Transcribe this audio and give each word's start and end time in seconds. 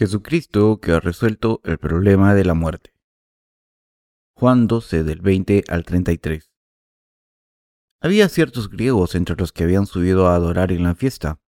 Jesucristo 0.00 0.80
que 0.80 0.92
ha 0.92 1.00
resuelto 1.00 1.60
el 1.62 1.76
problema 1.76 2.32
de 2.34 2.46
la 2.46 2.54
muerte. 2.54 2.94
Juan 4.34 4.66
12 4.66 5.04
del 5.04 5.20
20 5.20 5.64
al 5.68 5.84
33. 5.84 6.50
Había 8.00 8.30
ciertos 8.30 8.70
griegos 8.70 9.14
entre 9.14 9.36
los 9.36 9.52
que 9.52 9.64
habían 9.64 9.84
subido 9.84 10.26
a 10.26 10.36
adorar 10.36 10.72
en 10.72 10.84
la 10.84 10.94
fiesta. 10.94 11.42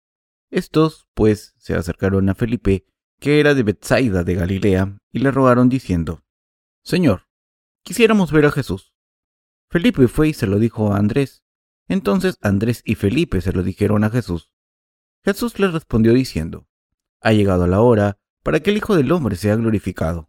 Estos, 0.51 1.09
pues, 1.15 1.55
se 1.57 1.73
acercaron 1.73 2.29
a 2.29 2.34
Felipe, 2.34 2.84
que 3.19 3.41
era 3.41 3.55
de 3.55 3.62
Bethsaida 3.62 4.23
de 4.23 4.34
Galilea, 4.34 4.98
y 5.10 5.21
le 5.21 5.30
rogaron 5.30 5.71
diciendo, 5.71 6.23
Señor, 6.84 7.30
quisiéramos 7.82 8.32
ver 8.32 8.45
a 8.45 8.51
Jesús. 8.51 8.93
Felipe 9.71 10.09
fue 10.09 10.29
y 10.29 10.34
se 10.34 10.46
lo 10.46 10.59
dijo 10.59 10.93
a 10.93 10.98
Andrés. 10.98 11.43
Entonces 11.88 12.37
Andrés 12.43 12.82
y 12.84 12.96
Felipe 12.96 13.41
se 13.41 13.52
lo 13.52 13.62
dijeron 13.62 14.05
a 14.05 14.10
Jesús. 14.10 14.51
Jesús 15.24 15.59
les 15.59 15.73
respondió 15.73 16.12
diciendo, 16.12 16.69
Ha 17.23 17.32
llegado 17.32 17.66
la 17.66 17.80
hora 17.80 18.19
para 18.42 18.60
que 18.60 18.70
el 18.70 18.77
Hijo 18.77 18.96
del 18.96 19.12
Hombre 19.12 19.37
sea 19.37 19.56
glorificado. 19.56 20.28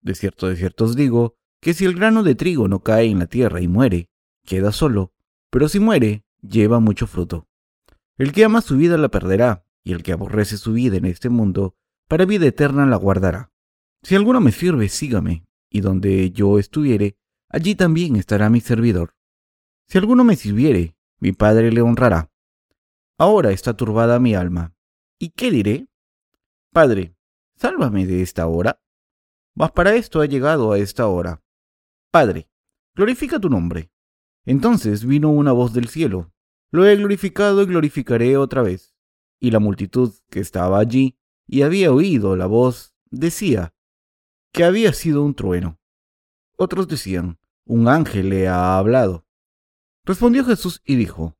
De 0.00 0.14
cierto, 0.14 0.48
de 0.48 0.56
cierto 0.56 0.84
os 0.84 0.96
digo, 0.96 1.36
que 1.60 1.74
si 1.74 1.84
el 1.84 1.94
grano 1.94 2.22
de 2.22 2.34
trigo 2.34 2.66
no 2.66 2.80
cae 2.80 3.06
en 3.06 3.20
la 3.20 3.26
tierra 3.26 3.60
y 3.60 3.68
muere, 3.68 4.10
queda 4.44 4.72
solo, 4.72 5.12
pero 5.50 5.68
si 5.68 5.78
muere, 5.78 6.24
lleva 6.40 6.80
mucho 6.80 7.06
fruto. 7.06 7.46
El 8.16 8.32
que 8.32 8.44
ama 8.44 8.62
su 8.62 8.76
vida 8.76 8.96
la 8.96 9.08
perderá, 9.08 9.64
y 9.84 9.92
el 9.92 10.02
que 10.02 10.12
aborrece 10.12 10.56
su 10.56 10.72
vida 10.72 10.96
en 10.96 11.04
este 11.04 11.28
mundo, 11.28 11.76
para 12.08 12.24
vida 12.24 12.46
eterna 12.46 12.86
la 12.86 12.96
guardará. 12.96 13.52
Si 14.02 14.16
alguno 14.16 14.40
me 14.40 14.50
sirve, 14.50 14.88
sígame, 14.88 15.46
y 15.70 15.80
donde 15.80 16.30
yo 16.32 16.58
estuviere, 16.58 17.16
allí 17.48 17.74
también 17.74 18.16
estará 18.16 18.50
mi 18.50 18.60
servidor. 18.60 19.14
Si 19.88 19.98
alguno 19.98 20.24
me 20.24 20.36
sirviere, 20.36 20.96
mi 21.20 21.32
Padre 21.32 21.70
le 21.70 21.80
honrará. 21.80 22.30
Ahora 23.18 23.52
está 23.52 23.74
turbada 23.74 24.18
mi 24.18 24.34
alma. 24.34 24.74
¿Y 25.18 25.30
qué 25.30 25.50
diré? 25.50 25.86
Padre, 26.72 27.14
sálvame 27.62 28.06
de 28.06 28.22
esta 28.22 28.48
hora. 28.48 28.82
Mas 29.54 29.70
para 29.70 29.94
esto 29.94 30.20
ha 30.20 30.26
llegado 30.26 30.72
a 30.72 30.78
esta 30.78 31.06
hora. 31.06 31.44
Padre, 32.10 32.50
glorifica 32.96 33.38
tu 33.38 33.48
nombre. 33.48 33.92
Entonces 34.44 35.04
vino 35.06 35.30
una 35.30 35.52
voz 35.52 35.72
del 35.72 35.86
cielo. 35.88 36.32
Lo 36.72 36.84
he 36.86 36.96
glorificado 36.96 37.62
y 37.62 37.66
glorificaré 37.66 38.36
otra 38.36 38.62
vez. 38.62 38.96
Y 39.38 39.52
la 39.52 39.60
multitud 39.60 40.12
que 40.28 40.40
estaba 40.40 40.80
allí 40.80 41.16
y 41.46 41.62
había 41.62 41.92
oído 41.92 42.34
la 42.34 42.46
voz 42.46 42.96
decía 43.10 43.72
que 44.52 44.64
había 44.64 44.92
sido 44.92 45.22
un 45.22 45.34
trueno. 45.34 45.78
Otros 46.56 46.88
decían, 46.88 47.38
un 47.64 47.86
ángel 47.86 48.30
le 48.30 48.48
ha 48.48 48.76
hablado. 48.76 49.24
Respondió 50.04 50.44
Jesús 50.44 50.82
y 50.84 50.96
dijo, 50.96 51.36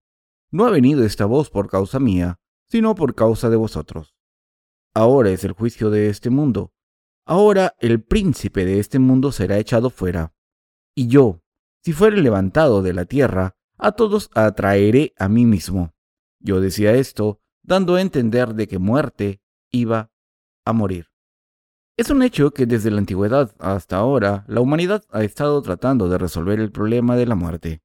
No 0.53 0.67
ha 0.67 0.71
venido 0.71 1.05
esta 1.05 1.27
voz 1.27 1.51
por 1.51 1.69
causa 1.69 1.99
mía, 1.99 2.39
sino 2.69 2.95
por 2.95 3.17
causa 3.17 3.51
de 3.51 3.57
vosotros. 3.57 4.15
Ahora 4.95 5.31
es 5.31 5.45
el 5.45 5.53
juicio 5.53 5.91
de 5.91 6.09
este 6.09 6.29
mundo. 6.29 6.73
Ahora 7.25 7.75
el 7.79 8.03
príncipe 8.03 8.65
de 8.65 8.79
este 8.79 8.99
mundo 8.99 9.33
será 9.33 9.59
echado 9.59 9.89
fuera. 9.89 10.35
Y 10.95 11.07
yo, 11.07 11.43
si 11.83 11.93
fuere 11.93 12.21
levantado 12.21 12.83
de 12.83 12.93
la 12.93 13.07
tierra, 13.07 13.57
a 13.79 13.93
todos 13.93 14.31
atraeré 14.35 15.15
a 15.19 15.29
mí 15.29 15.47
mismo. 15.47 15.95
Yo 16.41 16.61
decía 16.61 16.95
esto, 16.95 17.41
dando 17.63 17.95
a 17.95 18.01
entender 18.01 18.55
de 18.55 18.69
que 18.69 18.79
muerte 18.79 19.41
iba 19.71 20.11
a 20.65 20.73
morir. 20.73 21.09
Es 21.97 22.11
un 22.11 22.23
hecho 22.23 22.51
que 22.51 22.67
desde 22.67 22.91
la 22.91 22.99
antigüedad 22.99 23.55
hasta 23.59 23.97
ahora 23.97 24.45
la 24.49 24.61
humanidad 24.61 25.05
ha 25.11 25.25
estado 25.25 25.61
tratando 25.63 26.09
de 26.09 26.19
resolver 26.19 26.61
el 26.61 26.73
problema 26.73 27.17
de 27.17 27.27
la 27.27 27.35
muerte. 27.35 27.83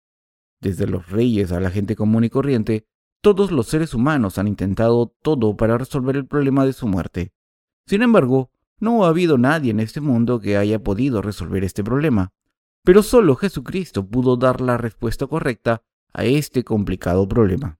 Desde 0.59 0.87
los 0.87 1.09
reyes 1.09 1.51
a 1.51 1.59
la 1.59 1.69
gente 1.69 1.95
común 1.95 2.23
y 2.23 2.29
corriente, 2.29 2.85
todos 3.21 3.51
los 3.51 3.67
seres 3.67 3.93
humanos 3.93 4.37
han 4.37 4.47
intentado 4.47 5.13
todo 5.21 5.55
para 5.57 5.77
resolver 5.77 6.15
el 6.15 6.25
problema 6.25 6.65
de 6.65 6.73
su 6.73 6.87
muerte. 6.87 7.33
Sin 7.85 8.01
embargo, 8.01 8.51
no 8.79 9.05
ha 9.05 9.09
habido 9.09 9.37
nadie 9.37 9.71
en 9.71 9.79
este 9.79 10.01
mundo 10.01 10.39
que 10.39 10.57
haya 10.57 10.79
podido 10.79 11.21
resolver 11.21 11.63
este 11.63 11.83
problema, 11.83 12.33
pero 12.83 13.03
solo 13.03 13.35
Jesucristo 13.35 14.07
pudo 14.07 14.37
dar 14.37 14.61
la 14.61 14.77
respuesta 14.77 15.27
correcta 15.27 15.83
a 16.13 16.25
este 16.25 16.63
complicado 16.63 17.27
problema. 17.27 17.79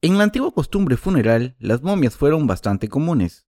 En 0.00 0.16
la 0.16 0.24
antigua 0.24 0.52
costumbre 0.52 0.96
funeral, 0.96 1.56
las 1.58 1.82
momias 1.82 2.16
fueron 2.16 2.46
bastante 2.46 2.88
comunes. 2.88 3.46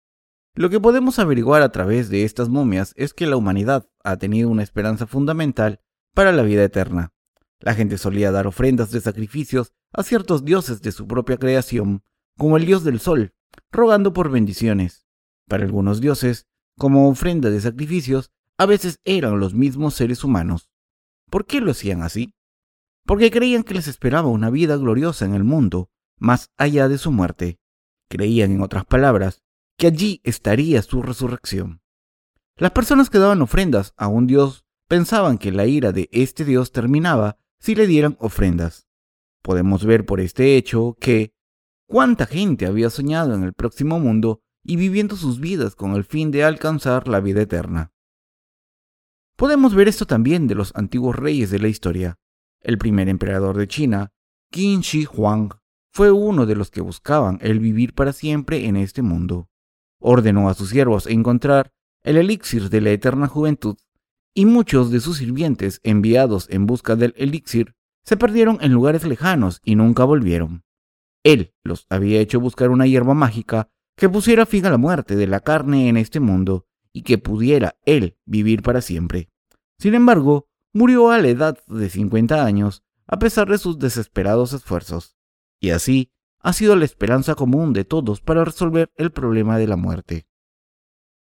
Lo 0.55 0.71
que 0.71 0.81
podemos 0.81 1.19
averiguar 1.19 1.63
a 1.63 1.71
través 1.71 2.09
de 2.09 2.25
estas 2.25 2.49
momias 2.49 2.93
es 2.97 3.13
que 3.13 3.27
la 3.27 3.37
humanidad 3.37 3.89
ha 4.05 4.17
tenido 4.17 4.49
una 4.49 4.63
esperanza 4.63 5.07
fundamental 5.07 5.81
para 6.15 6.33
la 6.33 6.43
vida 6.43 6.65
eterna. 6.65 7.13
La 7.61 7.75
gente 7.75 7.99
solía 7.99 8.31
dar 8.31 8.47
ofrendas 8.47 8.91
de 8.91 9.01
sacrificios 9.01 9.73
a 9.93 10.03
ciertos 10.03 10.45
dioses 10.45 10.83
de 10.83 10.93
su 10.93 11.07
propia 11.07 11.39
creación, 11.39 12.03
como 12.37 12.57
el 12.57 12.67
dios 12.67 12.85
del 12.85 13.01
sol, 13.01 13.35
rogando 13.73 14.13
por 14.13 14.31
bendiciones. 14.31 15.07
Para 15.49 15.65
algunos 15.65 16.01
dioses, 16.01 16.47
como 16.77 17.09
ofrenda 17.09 17.51
de 17.51 17.61
sacrificios, 17.61 18.31
a 18.59 18.67
veces 18.67 19.01
eran 19.05 19.41
los 19.41 19.55
mismos 19.55 19.95
seres 19.95 20.25
humanos. 20.25 20.71
¿Por 21.31 21.47
qué 21.47 21.61
lo 21.61 21.71
hacían 21.71 22.03
así? 22.03 22.35
Porque 23.05 23.31
creían 23.31 23.63
que 23.63 23.75
les 23.75 23.89
esperaba 23.89 24.29
una 24.29 24.51
vida 24.51 24.77
gloriosa 24.77 25.25
en 25.25 25.35
el 25.35 25.45
mundo, 25.45 25.91
más 26.19 26.51
allá 26.57 26.89
de 26.89 26.99
su 26.99 27.13
muerte. 27.13 27.59
Creían, 28.09 28.53
en 28.53 28.63
otras 28.63 28.85
palabras, 28.85 29.43
que 29.77 29.87
allí 29.87 30.21
estaría 30.25 30.83
su 30.83 31.03
resurrección. 31.03 31.81
Las 32.57 32.71
personas 32.71 33.11
que 33.11 33.19
daban 33.19 33.43
ofrendas 33.43 33.93
a 33.97 34.09
un 34.09 34.27
dios 34.27 34.65
pensaban 34.89 35.39
que 35.39 35.53
la 35.53 35.67
ira 35.67 35.93
de 35.93 36.09
este 36.13 36.45
dios 36.45 36.73
terminaba 36.73 37.39
si 37.67 37.75
le 37.75 37.89
dieran 37.89 38.17
ofrendas. 38.21 38.87
Podemos 39.43 39.85
ver 39.85 40.07
por 40.07 40.21
este 40.21 40.57
hecho 40.57 40.97
que 41.01 41.35
cuánta 41.89 42.25
gente 42.25 42.65
había 42.65 42.91
soñado 42.91 43.35
en 43.35 43.43
el 43.43 43.55
próximo 43.55 43.99
mundo 43.99 44.41
y 44.63 44.77
viviendo 44.77 45.17
sus 45.17 45.41
vidas 45.41 45.75
con 45.75 45.97
el 45.97 46.05
fin 46.05 46.31
de 46.31 46.45
alcanzar 46.45 47.09
la 47.09 47.19
vida 47.19 47.43
eterna. 47.43 47.91
Podemos 49.35 49.75
ver 49.75 49.89
esto 49.89 50.07
también 50.07 50.47
de 50.47 50.55
los 50.55 50.77
antiguos 50.77 51.17
reyes 51.17 51.51
de 51.51 51.59
la 51.59 51.67
historia. 51.67 52.21
El 52.61 52.79
primer 52.79 53.09
emperador 53.09 53.57
de 53.57 53.67
China, 53.67 54.13
Qin 54.53 54.83
Shi 54.83 55.05
Huang, 55.05 55.51
fue 55.93 56.13
uno 56.13 56.47
de 56.47 56.55
los 56.55 56.71
que 56.71 56.83
buscaban 56.83 57.41
el 57.43 57.59
vivir 57.59 57.95
para 57.95 58.13
siempre 58.13 58.67
en 58.67 58.77
este 58.77 59.03
mundo. 59.03 59.49
Ordenó 59.99 60.49
a 60.49 60.55
sus 60.55 60.71
siervos 60.71 61.09
encontrar 61.09 61.73
el 62.05 62.17
elixir 62.17 62.71
de 62.71 62.81
la 62.81 62.91
eterna 62.91 63.27
juventud 63.27 63.77
y 64.37 64.45
muchos 64.45 64.91
de 64.91 65.01
sus 65.01 65.17
sirvientes 65.17 65.81
enviados 65.83 66.47
en 66.51 66.67
busca 66.67 66.95
del 66.95 67.15
elixir 67.17 67.75
se 68.05 68.19
perdieron 68.19 68.59
en 68.61 68.71
lugares 68.71 69.05
lejanos 69.07 69.63
y 69.65 69.77
nunca 69.77 70.05
volvieron. 70.05 70.63
Él 71.25 71.55
los 71.65 71.87
había 71.89 72.21
hecho 72.21 72.39
buscar 72.39 72.69
una 72.69 72.87
hierba 72.87 73.15
mágica 73.15 73.71
que 73.97 74.11
pusiera 74.11 74.45
fin 74.45 74.67
a 74.67 74.71
la 74.71 74.77
muerte 74.77 75.17
de 75.17 75.27
la 75.27 75.41
carne 75.41 75.89
en 75.89 75.97
este 75.97 76.21
mundo 76.21 76.67
y 76.93 77.03
que 77.03 77.17
pudiera 77.17 77.77
él 77.87 78.19
vivir 78.27 78.63
para 78.63 78.83
siempre. 78.83 79.31
Sin 79.79 79.95
embargo, 79.95 80.51
murió 80.75 81.11
a 81.11 81.19
la 81.19 81.29
edad 81.29 81.59
de 81.67 81.89
50 81.89 82.45
años 82.45 82.85
a 83.07 83.19
pesar 83.19 83.49
de 83.49 83.57
sus 83.57 83.79
desesperados 83.79 84.53
esfuerzos, 84.53 85.17
y 85.61 85.71
así 85.71 86.13
ha 86.41 86.53
sido 86.53 86.77
la 86.77 86.85
esperanza 86.85 87.35
común 87.35 87.73
de 87.73 87.85
todos 87.85 88.21
para 88.21 88.45
resolver 88.45 88.93
el 88.97 89.13
problema 89.13 89.57
de 89.57 89.67
la 89.67 89.77
muerte. 89.77 90.27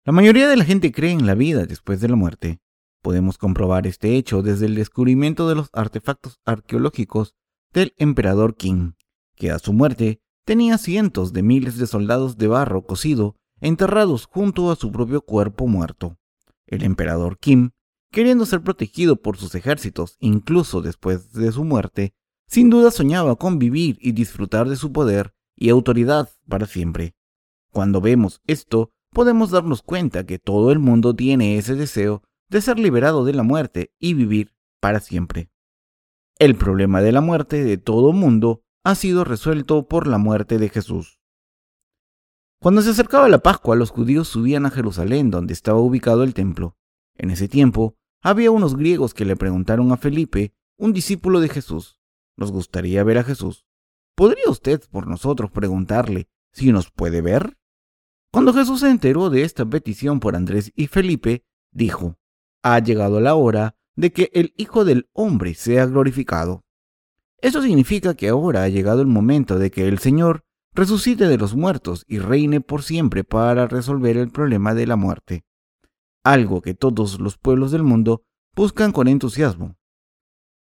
La 0.05 0.13
mayoría 0.13 0.49
de 0.49 0.57
la 0.57 0.65
gente 0.65 0.91
cree 0.91 1.13
en 1.13 1.27
la 1.27 1.37
vida 1.37 1.65
después 1.65 2.01
de 2.01 2.09
la 2.09 2.17
muerte, 2.17 2.61
Podemos 3.05 3.37
comprobar 3.37 3.87
este 3.87 4.17
hecho 4.17 4.41
desde 4.41 4.65
el 4.65 4.77
descubrimiento 4.77 5.47
de 5.47 5.55
los 5.55 5.69
artefactos 5.75 6.41
arqueológicos 6.47 7.35
del 7.71 7.93
emperador 7.99 8.57
Qin, 8.57 8.97
que 9.37 9.51
a 9.51 9.59
su 9.59 9.75
muerte 9.75 10.23
tenía 10.47 10.79
cientos 10.79 11.35
de 11.35 11.43
miles 11.43 11.77
de 11.77 11.87
soldados 11.87 12.39
de 12.39 12.49
barro 12.49 12.87
cocido 12.87 13.37
enterrados 13.61 14.25
junto 14.25 14.71
a 14.71 14.77
su 14.77 14.91
propio 14.91 15.21
cuerpo 15.21 15.67
muerto. 15.67 16.17
El 16.67 16.83
emperador 16.83 17.39
Kim, 17.39 17.73
queriendo 18.11 18.47
ser 18.47 18.63
protegido 18.63 19.17
por 19.17 19.37
sus 19.37 19.55
ejércitos 19.55 20.17
incluso 20.19 20.81
después 20.81 21.35
de 21.35 21.53
su 21.53 21.63
muerte, 21.63 22.15
sin 22.49 22.71
duda 22.71 22.91
soñaba 22.91 23.37
con 23.37 23.59
vivir 23.59 23.99
y 24.01 24.13
disfrutar 24.13 24.67
de 24.67 24.77
su 24.77 24.93
poder 24.93 25.35
y 25.55 25.69
autoridad 25.69 26.31
para 26.49 26.65
siempre. 26.65 27.15
Cuando 27.71 28.01
vemos 28.01 28.41
esto, 28.47 28.93
podemos 29.11 29.51
darnos 29.51 29.83
cuenta 29.83 30.25
que 30.25 30.39
todo 30.39 30.73
el 30.73 30.79
mundo 30.79 31.15
tiene 31.15 31.59
ese 31.59 31.75
deseo 31.75 32.23
de 32.49 32.61
ser 32.61 32.79
liberado 32.79 33.25
de 33.25 33.35
la 33.35 33.43
muerte 33.43 33.93
y 33.99 34.15
vivir 34.15 34.55
para 34.81 35.01
siempre. 35.01 35.51
El 36.39 36.57
problema 36.57 37.01
de 37.01 37.13
la 37.13 37.21
muerte 37.21 37.65
de 37.65 37.79
todo 37.79 38.13
mundo 38.13 38.63
ha 38.83 38.95
sido 38.95 39.25
resuelto 39.25 39.89
por 39.89 40.07
la 40.07 40.19
muerte 40.19 40.59
de 40.59 40.69
Jesús. 40.69 41.19
Cuando 42.61 42.83
se 42.83 42.91
acercaba 42.91 43.29
la 43.29 43.39
Pascua, 43.39 43.77
los 43.77 43.91
judíos 43.91 44.29
subían 44.29 44.67
a 44.67 44.71
Jerusalén, 44.71 45.31
donde 45.31 45.53
estaba 45.53 45.79
ubicado 45.79 46.23
el 46.23 46.35
templo. 46.35 46.77
En 47.15 47.31
ese 47.31 47.49
tiempo, 47.49 47.97
había 48.23 48.51
unos 48.51 48.77
griegos 48.77 49.15
que 49.15 49.25
le 49.25 49.37
preguntaron 49.37 49.93
a 49.93 49.97
Felipe, 49.97 50.55
un 50.79 50.93
discípulo 50.93 51.41
de 51.41 51.49
Jesús, 51.49 52.01
¿nos 52.37 52.51
gustaría 52.51 53.05
ver 53.05 53.19
a 53.19 53.25
Jesús? 53.25 53.67
¿Podría 54.17 54.49
usted 54.49 54.83
por 54.91 55.07
nosotros 55.07 55.51
preguntarle 55.51 56.29
si 56.53 56.73
nos 56.73 56.91
puede 56.91 57.21
ver? 57.21 57.59
Cuando 58.33 58.53
Jesús 58.53 58.81
se 58.81 58.91
enteró 58.91 59.31
de 59.31 59.43
esta 59.43 59.65
petición 59.65 60.19
por 60.21 60.35
Andrés 60.35 60.73
y 60.75 60.87
Felipe, 60.87 61.45
dijo, 61.71 62.19
ha 62.65 62.79
llegado 62.79 63.21
la 63.21 63.35
hora 63.35 63.77
de 63.95 64.11
que 64.11 64.31
el 64.33 64.55
Hijo 64.57 64.87
del 64.87 65.09
Hombre 65.13 65.55
sea 65.55 65.85
glorificado. 65.85 66.65
Eso 67.41 67.61
significa 67.61 68.15
que 68.15 68.31
ahora 68.31 68.63
ha 68.63 68.69
llegado 68.69 69.03
el 69.03 69.07
momento 69.07 69.59
de 69.59 69.71
que 69.71 69.87
el 69.87 69.99
Señor 69.99 70.45
resucite 70.73 71.29
de 71.29 71.37
los 71.37 71.55
muertos 71.55 72.05
y 72.09 72.19
reine 72.19 72.63
por 72.63 72.83
siempre 72.83 73.23
para 73.23 73.69
resolver 73.69 74.17
el 74.17 74.31
problema 74.31 74.75
de 74.75 74.87
la 74.87 74.97
muerte, 74.97 75.45
algo 76.25 76.63
que 76.63 76.75
todos 76.75 77.21
los 77.21 77.37
pueblos 77.37 77.71
del 77.71 77.83
mundo 77.83 78.25
buscan 78.57 78.93
con 78.93 79.09
entusiasmo. 79.09 79.77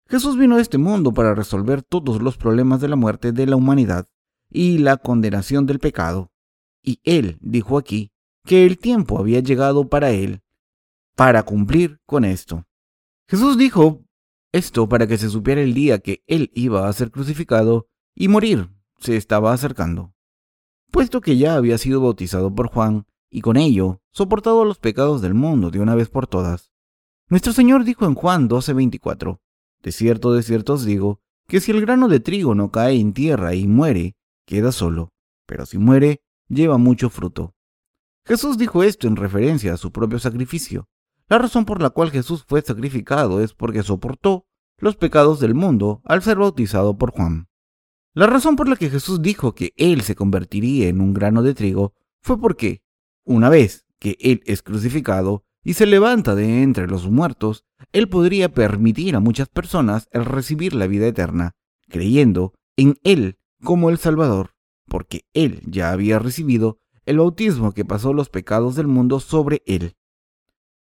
Jesús 0.08 0.36
vino 0.36 0.56
a 0.56 0.60
este 0.60 0.78
mundo 0.78 1.12
para 1.12 1.36
resolver 1.36 1.82
todos 1.82 2.20
los 2.20 2.36
problemas 2.36 2.80
de 2.80 2.88
la 2.88 2.96
muerte 2.96 3.30
de 3.30 3.46
la 3.46 3.54
humanidad 3.54 4.08
y 4.50 4.78
la 4.78 4.96
condenación 4.96 5.66
del 5.66 5.78
pecado, 5.78 6.32
y 6.82 7.00
Él 7.04 7.38
dijo 7.40 7.78
aquí 7.78 8.10
que 8.44 8.66
el 8.66 8.76
tiempo 8.76 9.20
había 9.20 9.38
llegado 9.38 9.88
para 9.88 10.10
Él 10.10 10.42
para 11.16 11.42
cumplir 11.42 12.00
con 12.06 12.24
esto. 12.24 12.64
Jesús 13.28 13.56
dijo 13.56 14.04
esto 14.52 14.88
para 14.88 15.06
que 15.06 15.18
se 15.18 15.30
supiera 15.30 15.62
el 15.62 15.74
día 15.74 15.98
que 15.98 16.22
Él 16.26 16.50
iba 16.54 16.88
a 16.88 16.92
ser 16.92 17.10
crucificado 17.10 17.88
y 18.14 18.28
morir 18.28 18.70
se 18.98 19.16
estaba 19.16 19.52
acercando, 19.52 20.14
puesto 20.90 21.20
que 21.20 21.36
ya 21.36 21.56
había 21.56 21.78
sido 21.78 22.00
bautizado 22.00 22.54
por 22.54 22.68
Juan 22.68 23.06
y 23.30 23.40
con 23.40 23.56
ello 23.56 24.00
soportado 24.12 24.64
los 24.64 24.78
pecados 24.78 25.22
del 25.22 25.34
mundo 25.34 25.70
de 25.70 25.80
una 25.80 25.94
vez 25.94 26.08
por 26.08 26.26
todas. 26.26 26.70
Nuestro 27.28 27.52
Señor 27.52 27.84
dijo 27.84 28.04
en 28.04 28.14
Juan 28.14 28.48
12:24, 28.48 29.40
De 29.82 29.92
cierto, 29.92 30.32
de 30.34 30.42
cierto 30.42 30.74
os 30.74 30.84
digo, 30.84 31.20
que 31.48 31.60
si 31.60 31.70
el 31.70 31.80
grano 31.80 32.08
de 32.08 32.20
trigo 32.20 32.54
no 32.54 32.70
cae 32.70 33.00
en 33.00 33.12
tierra 33.14 33.54
y 33.54 33.66
muere, 33.66 34.14
queda 34.46 34.70
solo, 34.70 35.12
pero 35.46 35.66
si 35.66 35.78
muere, 35.78 36.20
lleva 36.48 36.78
mucho 36.78 37.10
fruto. 37.10 37.54
Jesús 38.24 38.58
dijo 38.58 38.84
esto 38.84 39.08
en 39.08 39.16
referencia 39.16 39.74
a 39.74 39.76
su 39.76 39.90
propio 39.90 40.18
sacrificio. 40.18 40.88
La 41.28 41.38
razón 41.38 41.64
por 41.64 41.80
la 41.80 41.90
cual 41.90 42.10
Jesús 42.10 42.44
fue 42.46 42.62
sacrificado 42.62 43.40
es 43.40 43.54
porque 43.54 43.82
soportó 43.82 44.46
los 44.78 44.96
pecados 44.96 45.40
del 45.40 45.54
mundo 45.54 46.02
al 46.04 46.22
ser 46.22 46.38
bautizado 46.38 46.98
por 46.98 47.12
Juan. 47.12 47.48
La 48.14 48.26
razón 48.26 48.56
por 48.56 48.68
la 48.68 48.76
que 48.76 48.90
Jesús 48.90 49.22
dijo 49.22 49.54
que 49.54 49.72
Él 49.76 50.02
se 50.02 50.14
convertiría 50.14 50.88
en 50.88 51.00
un 51.00 51.14
grano 51.14 51.42
de 51.42 51.54
trigo 51.54 51.94
fue 52.20 52.38
porque, 52.38 52.82
una 53.24 53.48
vez 53.48 53.86
que 53.98 54.16
Él 54.20 54.42
es 54.44 54.62
crucificado 54.62 55.44
y 55.64 55.74
se 55.74 55.86
levanta 55.86 56.34
de 56.34 56.62
entre 56.62 56.88
los 56.88 57.08
muertos, 57.08 57.64
Él 57.92 58.08
podría 58.08 58.52
permitir 58.52 59.16
a 59.16 59.20
muchas 59.20 59.48
personas 59.48 60.08
el 60.10 60.24
recibir 60.24 60.74
la 60.74 60.86
vida 60.86 61.06
eterna, 61.06 61.52
creyendo 61.88 62.52
en 62.76 62.98
Él 63.02 63.38
como 63.62 63.88
el 63.88 63.98
Salvador, 63.98 64.54
porque 64.88 65.24
Él 65.32 65.62
ya 65.66 65.90
había 65.90 66.18
recibido 66.18 66.80
el 67.06 67.18
bautismo 67.18 67.72
que 67.72 67.84
pasó 67.84 68.12
los 68.12 68.28
pecados 68.28 68.74
del 68.74 68.88
mundo 68.88 69.20
sobre 69.20 69.62
Él. 69.66 69.94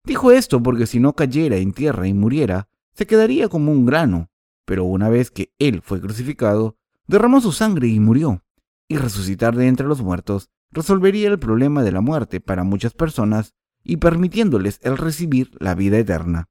Dijo 0.05 0.31
esto 0.31 0.63
porque 0.63 0.87
si 0.87 1.01
no 1.01 1.15
cayera 1.15 1.57
en 1.57 1.73
tierra 1.73 2.07
y 2.07 2.13
muriera, 2.13 2.69
se 2.93 3.07
quedaría 3.07 3.49
como 3.49 3.73
un 3.73 3.87
grano, 3.87 4.31
pero 4.65 4.85
una 4.85 5.09
vez 5.09 5.31
que 5.31 5.53
Él 5.59 5.81
fue 5.83 6.01
crucificado, 6.01 6.77
derramó 7.07 7.41
su 7.41 7.53
sangre 7.53 7.89
y 7.89 8.01
murió, 8.01 8.43
y 8.87 8.99
resucitar 8.99 9.57
de 9.57 9.67
entre 9.67 9.87
los 9.87 10.03
muertos 10.03 10.51
resolvería 10.71 11.29
el 11.29 11.39
problema 11.39 11.83
de 11.83 11.93
la 11.93 12.01
muerte 12.01 12.41
para 12.41 12.65
muchas 12.65 12.93
personas 12.93 13.55
y 13.83 13.97
permitiéndoles 13.97 14.81
el 14.83 14.99
recibir 14.99 15.51
la 15.59 15.75
vida 15.75 15.99
eterna. 15.99 16.49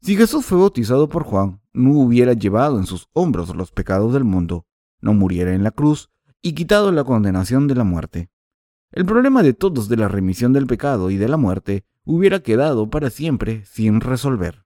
Si 0.00 0.16
Jesús 0.16 0.46
fue 0.46 0.58
bautizado 0.58 1.08
por 1.08 1.24
Juan, 1.24 1.60
no 1.72 1.90
hubiera 1.98 2.32
llevado 2.32 2.78
en 2.78 2.86
sus 2.86 3.08
hombros 3.12 3.54
los 3.54 3.72
pecados 3.72 4.12
del 4.12 4.24
mundo, 4.24 4.66
no 5.00 5.12
muriera 5.14 5.54
en 5.54 5.64
la 5.64 5.72
cruz 5.72 6.10
y 6.40 6.52
quitado 6.52 6.92
la 6.92 7.04
condenación 7.04 7.66
de 7.66 7.74
la 7.74 7.84
muerte. 7.84 8.30
El 8.92 9.04
problema 9.04 9.42
de 9.42 9.52
todos 9.52 9.88
de 9.88 9.96
la 9.96 10.08
remisión 10.08 10.52
del 10.52 10.66
pecado 10.66 11.10
y 11.10 11.16
de 11.16 11.28
la 11.28 11.36
muerte 11.36 11.84
hubiera 12.08 12.40
quedado 12.40 12.88
para 12.88 13.10
siempre 13.10 13.66
sin 13.66 14.00
resolver. 14.00 14.64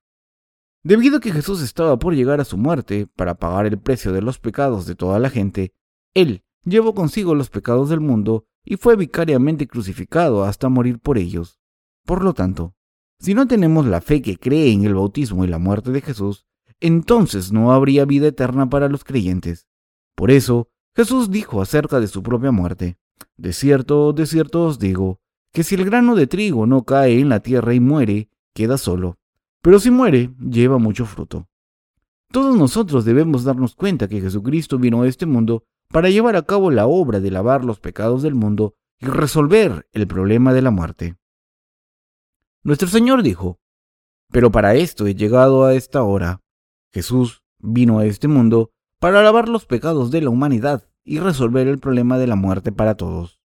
Debido 0.84 1.16
a 1.16 1.20
que 1.20 1.32
Jesús 1.32 1.60
estaba 1.60 1.98
por 1.98 2.14
llegar 2.14 2.40
a 2.40 2.44
su 2.44 2.56
muerte 2.56 3.08
para 3.16 3.34
pagar 3.34 3.66
el 3.66 3.80
precio 3.80 4.12
de 4.12 4.22
los 4.22 4.38
pecados 4.38 4.86
de 4.86 4.94
toda 4.94 5.18
la 5.18 5.28
gente, 5.28 5.74
Él 6.14 6.44
llevó 6.64 6.94
consigo 6.94 7.34
los 7.34 7.50
pecados 7.50 7.88
del 7.88 7.98
mundo 7.98 8.46
y 8.64 8.76
fue 8.76 8.94
vicariamente 8.94 9.66
crucificado 9.66 10.44
hasta 10.44 10.68
morir 10.68 11.00
por 11.00 11.18
ellos. 11.18 11.58
Por 12.06 12.22
lo 12.22 12.32
tanto, 12.32 12.76
si 13.18 13.34
no 13.34 13.48
tenemos 13.48 13.86
la 13.86 14.00
fe 14.00 14.22
que 14.22 14.36
cree 14.38 14.70
en 14.70 14.84
el 14.84 14.94
bautismo 14.94 15.44
y 15.44 15.48
la 15.48 15.58
muerte 15.58 15.90
de 15.90 16.00
Jesús, 16.00 16.46
entonces 16.78 17.50
no 17.50 17.72
habría 17.72 18.04
vida 18.04 18.28
eterna 18.28 18.70
para 18.70 18.88
los 18.88 19.02
creyentes. 19.02 19.66
Por 20.14 20.30
eso, 20.30 20.68
Jesús 20.94 21.28
dijo 21.28 21.60
acerca 21.60 21.98
de 21.98 22.06
su 22.06 22.22
propia 22.22 22.52
muerte, 22.52 22.98
De 23.36 23.52
cierto, 23.52 24.12
de 24.12 24.26
cierto 24.26 24.64
os 24.64 24.78
digo, 24.78 25.21
que 25.52 25.64
si 25.64 25.74
el 25.74 25.84
grano 25.84 26.14
de 26.14 26.26
trigo 26.26 26.66
no 26.66 26.84
cae 26.84 27.20
en 27.20 27.28
la 27.28 27.40
tierra 27.40 27.74
y 27.74 27.80
muere, 27.80 28.28
queda 28.54 28.78
solo 28.78 29.18
pero 29.62 29.78
si 29.78 29.90
muere, 29.90 30.34
lleva 30.38 30.78
mucho 30.78 31.06
fruto. 31.06 31.48
Todos 32.32 32.56
nosotros 32.56 33.04
debemos 33.04 33.44
darnos 33.44 33.76
cuenta 33.76 34.08
que 34.08 34.20
Jesucristo 34.20 34.78
vino 34.78 35.02
a 35.02 35.08
este 35.08 35.24
mundo 35.24 35.64
para 35.88 36.10
llevar 36.10 36.34
a 36.34 36.42
cabo 36.42 36.70
la 36.70 36.86
obra 36.86 37.20
de 37.20 37.30
lavar 37.30 37.64
los 37.64 37.78
pecados 37.78 38.22
del 38.22 38.34
mundo 38.34 38.74
y 38.98 39.06
resolver 39.06 39.88
el 39.92 40.06
problema 40.08 40.52
de 40.52 40.62
la 40.62 40.70
muerte. 40.70 41.16
Nuestro 42.64 42.88
Señor 42.88 43.22
dijo, 43.22 43.60
pero 44.30 44.50
para 44.50 44.74
esto 44.74 45.06
he 45.06 45.14
llegado 45.14 45.64
a 45.64 45.74
esta 45.74 46.02
hora. 46.02 46.40
Jesús 46.90 47.44
vino 47.58 47.98
a 47.98 48.06
este 48.06 48.28
mundo 48.28 48.70
para 48.98 49.22
lavar 49.22 49.48
los 49.48 49.66
pecados 49.66 50.10
de 50.10 50.22
la 50.22 50.30
humanidad 50.30 50.88
y 51.04 51.18
resolver 51.18 51.68
el 51.68 51.78
problema 51.78 52.18
de 52.18 52.26
la 52.26 52.36
muerte 52.36 52.72
para 52.72 52.96
todos. 52.96 53.41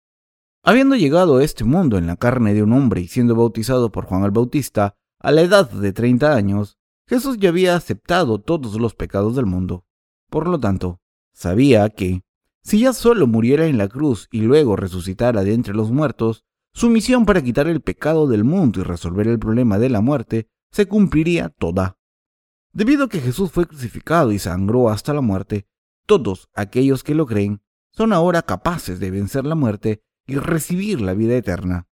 Habiendo 0.64 0.94
llegado 0.94 1.38
a 1.38 1.44
este 1.44 1.64
mundo 1.64 1.98
en 1.98 2.06
la 2.06 2.16
carne 2.16 2.54
de 2.54 2.62
un 2.62 2.72
hombre 2.72 3.00
y 3.00 3.08
siendo 3.08 3.34
bautizado 3.34 3.90
por 3.90 4.04
Juan 4.04 4.22
el 4.22 4.30
Bautista, 4.30 4.94
a 5.18 5.32
la 5.32 5.40
edad 5.40 5.68
de 5.68 5.92
30 5.92 6.34
años, 6.34 6.78
Jesús 7.08 7.36
ya 7.38 7.48
había 7.48 7.74
aceptado 7.74 8.40
todos 8.40 8.80
los 8.80 8.94
pecados 8.94 9.34
del 9.34 9.46
mundo. 9.46 9.84
Por 10.30 10.46
lo 10.46 10.60
tanto, 10.60 11.00
sabía 11.32 11.88
que, 11.90 12.22
si 12.62 12.78
ya 12.78 12.92
solo 12.92 13.26
muriera 13.26 13.66
en 13.66 13.76
la 13.76 13.88
cruz 13.88 14.28
y 14.30 14.42
luego 14.42 14.76
resucitara 14.76 15.42
de 15.42 15.52
entre 15.52 15.74
los 15.74 15.90
muertos, 15.90 16.44
su 16.72 16.90
misión 16.90 17.26
para 17.26 17.42
quitar 17.42 17.66
el 17.66 17.80
pecado 17.80 18.28
del 18.28 18.44
mundo 18.44 18.80
y 18.80 18.84
resolver 18.84 19.26
el 19.26 19.40
problema 19.40 19.80
de 19.80 19.90
la 19.90 20.00
muerte 20.00 20.48
se 20.70 20.86
cumpliría 20.86 21.48
toda. 21.48 21.98
Debido 22.72 23.04
a 23.04 23.08
que 23.08 23.20
Jesús 23.20 23.50
fue 23.50 23.66
crucificado 23.66 24.30
y 24.30 24.38
sangró 24.38 24.90
hasta 24.90 25.12
la 25.12 25.22
muerte, 25.22 25.66
todos 26.06 26.48
aquellos 26.54 27.02
que 27.02 27.16
lo 27.16 27.26
creen 27.26 27.62
son 27.90 28.12
ahora 28.12 28.42
capaces 28.42 29.00
de 29.00 29.10
vencer 29.10 29.44
la 29.44 29.56
muerte 29.56 30.04
y 30.26 30.36
recibir 30.36 31.00
la 31.00 31.14
vida 31.14 31.36
eterna. 31.36 31.88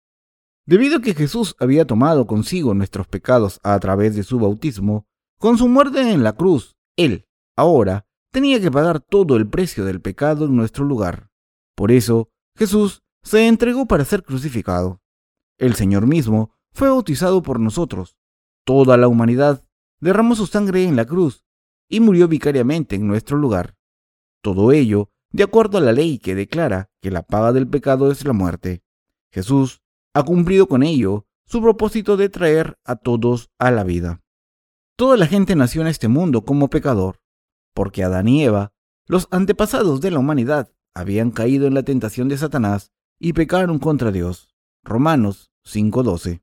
Debido 0.66 0.98
a 0.98 1.02
que 1.02 1.16
Jesús 1.16 1.56
había 1.60 1.86
tomado 1.86 2.28
consigo 2.28 2.74
nuestros 2.74 3.08
pecados 3.08 3.60
a 3.64 3.80
través 3.80 4.16
de 4.16 4.24
su 4.24 4.40
bautismo, 4.40 5.08
con 5.40 5.58
su 5.58 5.68
muerte 5.68 6.02
en 6.12 6.24
la 6.24 6.34
cruz, 6.34 6.76
Él, 6.96 7.28
ahora, 7.56 8.06
tenía 8.32 8.62
que 8.62 8.70
pagar 8.70 9.00
todo 9.00 9.36
el 9.36 9.48
precio 9.48 9.86
del 9.86 10.02
pecado 10.02 10.46
en 10.46 10.56
nuestro 10.56 10.86
lugar. 10.86 11.30
Por 11.76 11.92
eso, 11.92 12.30
Jesús 12.56 13.02
se 13.24 13.48
entregó 13.48 13.88
para 13.88 14.06
ser 14.06 14.24
crucificado. 14.24 15.02
El 15.58 15.76
Señor 15.76 16.06
mismo 16.08 16.56
fue 16.74 16.90
bautizado 16.90 17.42
por 17.42 17.60
nosotros. 17.60 18.18
Toda 18.66 18.98
la 18.98 19.08
humanidad 19.08 19.64
derramó 20.00 20.36
su 20.36 20.46
sangre 20.46 20.84
en 20.84 20.96
la 20.96 21.06
cruz 21.06 21.44
y 21.90 22.00
murió 22.00 22.28
vicariamente 22.28 22.96
en 22.96 23.08
nuestro 23.08 23.38
lugar. 23.38 23.76
Todo 24.42 24.72
ello 24.72 25.10
de 25.32 25.44
acuerdo 25.44 25.78
a 25.78 25.82
la 25.82 25.92
ley 25.92 26.20
que 26.20 26.36
declara 26.36 26.90
que 27.02 27.12
la 27.12 27.24
paga 27.24 27.54
del 27.54 27.68
pecado 27.68 28.12
es 28.12 28.26
la 28.26 28.34
muerte. 28.34 28.84
Jesús 29.32 29.82
ha 30.14 30.24
cumplido 30.24 30.68
con 30.68 30.84
ello 30.84 31.28
su 31.46 31.62
propósito 31.62 32.18
de 32.18 32.30
traer 32.30 32.78
a 32.84 32.96
todos 32.96 33.50
a 33.58 33.72
la 33.72 33.84
vida. 33.84 34.22
Toda 34.96 35.18
la 35.18 35.28
gente 35.28 35.56
nació 35.56 35.82
en 35.82 35.88
este 35.88 36.08
mundo 36.08 36.44
como 36.44 36.70
pecador, 36.70 37.22
porque 37.74 38.04
Adán 38.04 38.28
y 38.28 38.44
Eva, 38.44 38.74
los 39.06 39.28
antepasados 39.32 40.02
de 40.02 40.12
la 40.12 40.20
humanidad, 40.20 40.72
habían 40.94 41.32
caído 41.32 41.68
en 41.68 41.74
la 41.74 41.84
tentación 41.84 42.28
de 42.28 42.38
Satanás 42.38 42.92
y 43.20 43.34
pecaron 43.34 43.80
contra 43.80 44.12
Dios. 44.12 44.54
Romanos 44.84 45.52
5:12. 45.64 46.42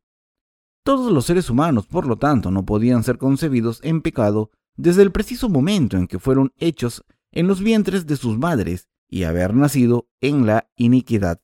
Todos 0.83 1.13
los 1.13 1.27
seres 1.27 1.51
humanos, 1.51 1.87
por 1.87 2.07
lo 2.07 2.17
tanto, 2.17 2.51
no 2.51 2.65
podían 2.65 3.03
ser 3.03 3.19
concebidos 3.19 3.81
en 3.83 4.03
pecado 4.03 4.51
desde 4.77 5.03
el 5.03 5.11
preciso 5.11 5.49
momento 5.49 5.97
en 5.97 6.07
que 6.07 6.19
fueron 6.19 6.53
hechos 6.59 7.05
en 7.37 7.49
los 7.49 7.61
vientres 7.61 8.07
de 8.07 8.17
sus 8.17 8.39
madres 8.39 8.89
y 9.11 9.25
haber 9.25 9.53
nacido 9.55 10.09
en 10.23 10.47
la 10.47 10.71
iniquidad. 10.75 11.39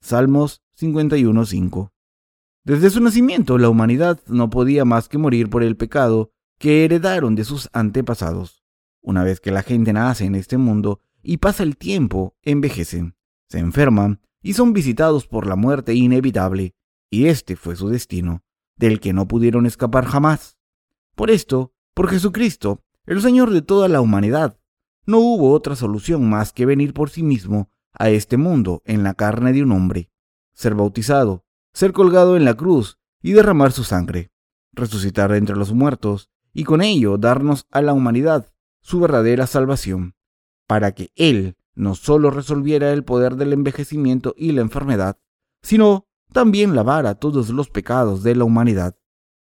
Salmos 0.00 0.62
51.5. 0.78 1.90
Desde 2.62 2.88
su 2.88 3.00
nacimiento, 3.00 3.58
la 3.58 3.68
humanidad 3.68 4.20
no 4.28 4.48
podía 4.48 4.84
más 4.84 5.08
que 5.08 5.18
morir 5.18 5.50
por 5.50 5.64
el 5.64 5.76
pecado 5.76 6.30
que 6.60 6.84
heredaron 6.84 7.34
de 7.34 7.42
sus 7.42 7.68
antepasados. 7.72 8.62
Una 9.00 9.24
vez 9.24 9.40
que 9.40 9.50
la 9.50 9.64
gente 9.64 9.92
nace 9.92 10.24
en 10.24 10.36
este 10.36 10.56
mundo 10.56 11.00
y 11.20 11.38
pasa 11.38 11.64
el 11.64 11.76
tiempo, 11.76 12.36
envejecen, 12.42 13.16
se 13.48 13.58
enferman 13.58 14.20
y 14.40 14.52
son 14.52 14.72
visitados 14.72 15.26
por 15.26 15.48
la 15.48 15.56
muerte 15.56 15.94
inevitable, 15.94 16.76
y 17.10 17.26
este 17.26 17.56
fue 17.56 17.74
su 17.74 17.88
destino, 17.88 18.44
del 18.76 19.00
que 19.00 19.12
no 19.12 19.26
pudieron 19.26 19.66
escapar 19.66 20.04
jamás. 20.04 20.58
Por 21.16 21.32
esto, 21.32 21.72
por 21.92 22.08
Jesucristo, 22.08 22.84
el 23.04 23.20
Señor 23.20 23.50
de 23.50 23.62
toda 23.62 23.88
la 23.88 24.00
humanidad, 24.00 24.60
no 25.06 25.18
hubo 25.18 25.52
otra 25.52 25.76
solución 25.76 26.28
más 26.28 26.52
que 26.52 26.66
venir 26.66 26.94
por 26.94 27.10
sí 27.10 27.22
mismo 27.22 27.70
a 27.92 28.10
este 28.10 28.36
mundo 28.36 28.82
en 28.84 29.02
la 29.02 29.14
carne 29.14 29.52
de 29.52 29.62
un 29.62 29.72
hombre 29.72 30.10
ser 30.54 30.74
bautizado, 30.74 31.44
ser 31.74 31.92
colgado 31.92 32.36
en 32.36 32.44
la 32.44 32.54
cruz 32.54 32.98
y 33.20 33.32
derramar 33.32 33.72
su 33.72 33.84
sangre, 33.84 34.30
resucitar 34.72 35.32
entre 35.32 35.56
los 35.56 35.72
muertos 35.72 36.30
y 36.52 36.64
con 36.64 36.80
ello 36.80 37.18
darnos 37.18 37.66
a 37.70 37.82
la 37.82 37.92
humanidad 37.92 38.52
su 38.80 39.00
verdadera 39.00 39.46
salvación, 39.46 40.14
para 40.66 40.92
que 40.92 41.10
Él 41.16 41.56
no 41.74 41.94
solo 41.96 42.30
resolviera 42.30 42.92
el 42.92 43.04
poder 43.04 43.34
del 43.36 43.52
envejecimiento 43.52 44.34
y 44.36 44.52
la 44.52 44.60
enfermedad, 44.60 45.18
sino 45.62 46.06
también 46.32 46.74
lavara 46.74 47.16
todos 47.16 47.50
los 47.50 47.68
pecados 47.68 48.22
de 48.22 48.36
la 48.36 48.44
humanidad, 48.44 48.96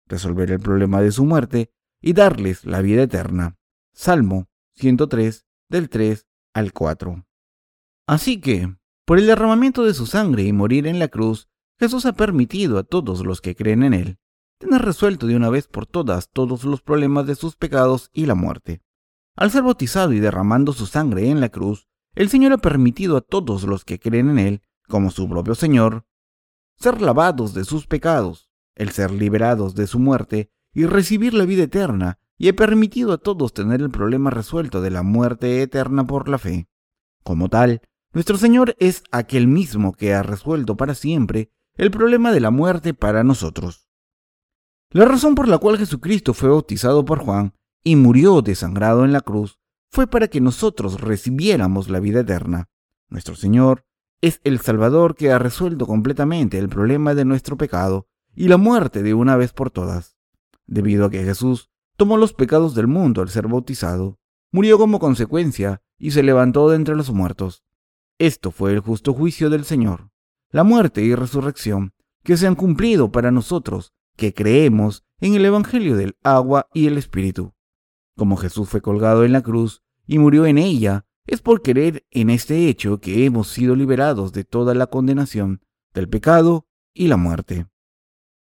resolver 0.07 0.51
el 0.51 0.59
problema 0.59 1.01
de 1.01 1.11
su 1.11 1.23
muerte 1.23 1.71
y 2.01 2.13
darles 2.13 2.65
la 2.65 2.81
vida 2.81 3.03
eterna. 3.03 3.57
Salmo 3.93 4.49
103 4.75 5.46
del 5.69 5.89
3 5.89 6.25
al 6.53 6.73
4. 6.73 7.25
Así 8.07 8.39
que, 8.39 8.75
por 9.05 9.19
el 9.19 9.27
derramamiento 9.27 9.83
de 9.83 9.93
su 9.93 10.05
sangre 10.05 10.43
y 10.43 10.53
morir 10.53 10.87
en 10.87 10.99
la 10.99 11.07
cruz, 11.07 11.49
Jesús 11.79 12.05
ha 12.05 12.13
permitido 12.13 12.77
a 12.77 12.83
todos 12.83 13.25
los 13.25 13.41
que 13.41 13.55
creen 13.55 13.83
en 13.83 13.93
Él 13.93 14.19
tener 14.57 14.81
resuelto 14.81 15.27
de 15.27 15.35
una 15.35 15.49
vez 15.49 15.67
por 15.67 15.85
todas 15.85 16.29
todos 16.31 16.63
los 16.63 16.81
problemas 16.81 17.27
de 17.27 17.35
sus 17.35 17.55
pecados 17.55 18.09
y 18.13 18.25
la 18.25 18.35
muerte. 18.35 18.81
Al 19.35 19.51
ser 19.51 19.63
bautizado 19.63 20.13
y 20.13 20.19
derramando 20.19 20.73
su 20.73 20.87
sangre 20.87 21.29
en 21.29 21.39
la 21.39 21.49
cruz, 21.49 21.87
el 22.15 22.29
Señor 22.29 22.53
ha 22.53 22.57
permitido 22.57 23.17
a 23.17 23.21
todos 23.21 23.63
los 23.63 23.85
que 23.85 23.99
creen 23.99 24.29
en 24.29 24.39
Él, 24.39 24.61
como 24.87 25.11
su 25.11 25.29
propio 25.29 25.53
Señor, 25.53 26.05
ser 26.77 27.01
lavados 27.01 27.53
de 27.53 27.65
sus 27.65 27.85
pecados, 27.85 28.49
el 28.75 28.89
ser 28.91 29.11
liberados 29.11 29.75
de 29.75 29.85
su 29.85 29.99
muerte 29.99 30.51
y 30.73 30.85
recibir 30.85 31.33
la 31.33 31.45
vida 31.45 31.63
eterna, 31.63 32.19
y 32.37 32.49
ha 32.49 32.55
permitido 32.55 33.13
a 33.13 33.17
todos 33.17 33.53
tener 33.53 33.81
el 33.81 33.89
problema 33.89 34.29
resuelto 34.29 34.81
de 34.81 34.91
la 34.91 35.03
muerte 35.03 35.61
eterna 35.61 36.05
por 36.05 36.29
la 36.29 36.37
fe. 36.37 36.69
Como 37.23 37.49
tal, 37.49 37.81
nuestro 38.13 38.37
Señor 38.37 38.75
es 38.79 39.03
aquel 39.11 39.47
mismo 39.47 39.93
que 39.93 40.13
ha 40.13 40.23
resuelto 40.23 40.77
para 40.77 40.95
siempre 40.95 41.51
el 41.75 41.91
problema 41.91 42.31
de 42.31 42.39
la 42.39 42.51
muerte 42.51 42.93
para 42.93 43.23
nosotros. 43.23 43.89
La 44.91 45.05
razón 45.05 45.35
por 45.35 45.47
la 45.47 45.57
cual 45.57 45.77
Jesucristo 45.77 46.33
fue 46.33 46.49
bautizado 46.49 47.03
por 47.03 47.19
Juan 47.19 47.53
y 47.83 47.95
murió 47.95 48.41
desangrado 48.41 49.03
en 49.03 49.11
la 49.11 49.21
cruz 49.21 49.59
fue 49.91 50.07
para 50.07 50.27
que 50.27 50.41
nosotros 50.41 51.01
recibiéramos 51.01 51.89
la 51.89 51.99
vida 51.99 52.21
eterna. 52.21 52.69
Nuestro 53.09 53.35
Señor 53.35 53.85
es 54.21 54.41
el 54.43 54.59
Salvador 54.59 55.15
que 55.15 55.31
ha 55.31 55.39
resuelto 55.39 55.85
completamente 55.85 56.57
el 56.57 56.69
problema 56.69 57.13
de 57.13 57.25
nuestro 57.25 57.57
pecado 57.57 58.07
y 58.33 58.47
la 58.47 58.57
muerte 58.57 59.03
de 59.03 59.13
una 59.13 59.35
vez 59.35 59.53
por 59.53 59.71
todas. 59.71 60.17
Debido 60.65 61.05
a 61.05 61.09
que 61.09 61.23
Jesús 61.23 61.69
tomó 61.97 62.17
los 62.17 62.33
pecados 62.33 62.75
del 62.75 62.87
mundo 62.87 63.21
al 63.21 63.29
ser 63.29 63.47
bautizado, 63.47 64.19
murió 64.51 64.77
como 64.77 64.99
consecuencia 64.99 65.81
y 65.97 66.11
se 66.11 66.23
levantó 66.23 66.69
de 66.69 66.75
entre 66.75 66.95
los 66.95 67.11
muertos. 67.11 67.63
Esto 68.19 68.51
fue 68.51 68.71
el 68.71 68.79
justo 68.79 69.13
juicio 69.13 69.49
del 69.49 69.65
Señor, 69.65 70.11
la 70.51 70.63
muerte 70.63 71.01
y 71.01 71.13
resurrección 71.15 71.93
que 72.23 72.37
se 72.37 72.47
han 72.47 72.55
cumplido 72.55 73.11
para 73.11 73.31
nosotros 73.31 73.93
que 74.15 74.33
creemos 74.33 75.03
en 75.19 75.35
el 75.35 75.45
Evangelio 75.45 75.95
del 75.95 76.17
agua 76.23 76.67
y 76.73 76.87
el 76.87 76.97
Espíritu. 76.97 77.53
Como 78.15 78.37
Jesús 78.37 78.69
fue 78.69 78.81
colgado 78.81 79.23
en 79.25 79.31
la 79.31 79.41
cruz 79.41 79.83
y 80.05 80.17
murió 80.19 80.45
en 80.45 80.57
ella, 80.57 81.05
es 81.25 81.41
por 81.41 81.61
creer 81.61 82.05
en 82.11 82.29
este 82.29 82.67
hecho 82.67 82.99
que 82.99 83.25
hemos 83.25 83.49
sido 83.49 83.75
liberados 83.75 84.31
de 84.33 84.43
toda 84.43 84.73
la 84.73 84.87
condenación, 84.87 85.61
del 85.93 86.09
pecado 86.09 86.67
y 86.93 87.07
la 87.07 87.17
muerte. 87.17 87.67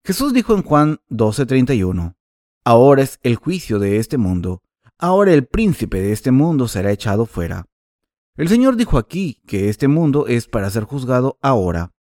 Jesús 0.04 0.34
dijo 0.34 0.54
en 0.54 0.64
Juan 0.64 1.00
12:31, 1.10 2.16
Ahora 2.66 3.04
es 3.04 3.20
el 3.24 3.36
juicio 3.36 3.78
de 3.78 3.98
este 3.98 4.18
mundo, 4.18 4.62
ahora 4.98 5.34
el 5.34 5.46
príncipe 5.46 6.00
de 6.00 6.14
este 6.14 6.32
mundo 6.32 6.70
será 6.70 6.92
echado 6.92 7.26
fuera. 7.26 7.66
El 8.38 8.48
Señor 8.48 8.78
dijo 8.78 8.98
aquí 8.98 9.42
que 9.46 9.68
este 9.68 9.90
mundo 9.90 10.28
es 10.28 10.48
para 10.48 10.70
ser 10.70 10.86
juzgado 10.86 11.38
ahora. 11.42 11.92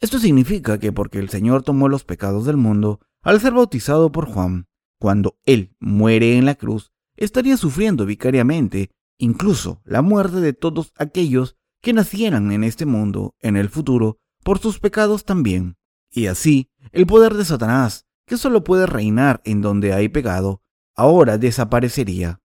Esto 0.00 0.20
significa 0.20 0.78
que 0.78 0.92
porque 0.92 1.18
el 1.18 1.28
Señor 1.28 1.64
tomó 1.64 1.88
los 1.88 2.04
pecados 2.04 2.46
del 2.46 2.56
mundo 2.56 3.00
al 3.22 3.40
ser 3.40 3.52
bautizado 3.52 4.12
por 4.12 4.26
Juan, 4.26 4.68
cuando 5.00 5.38
Él 5.44 5.74
muere 5.80 6.38
en 6.38 6.44
la 6.44 6.54
cruz, 6.54 6.92
estaría 7.16 7.56
sufriendo 7.56 8.06
vicariamente 8.06 8.92
incluso 9.18 9.82
la 9.84 10.02
muerte 10.02 10.40
de 10.40 10.52
todos 10.52 10.92
aquellos 10.96 11.56
que 11.82 11.92
nacieran 11.92 12.52
en 12.52 12.62
este 12.62 12.86
mundo 12.86 13.34
en 13.40 13.56
el 13.56 13.68
futuro 13.68 14.18
por 14.44 14.60
sus 14.60 14.78
pecados 14.78 15.24
también. 15.24 15.76
Y 16.12 16.26
así, 16.26 16.70
el 16.92 17.06
poder 17.06 17.34
de 17.34 17.44
Satanás, 17.44 18.06
que 18.30 18.36
solo 18.36 18.62
puede 18.62 18.86
reinar 18.86 19.40
en 19.44 19.60
donde 19.60 19.92
hay 19.92 20.08
pecado, 20.08 20.62
ahora 20.94 21.36
desaparecería. 21.36 22.40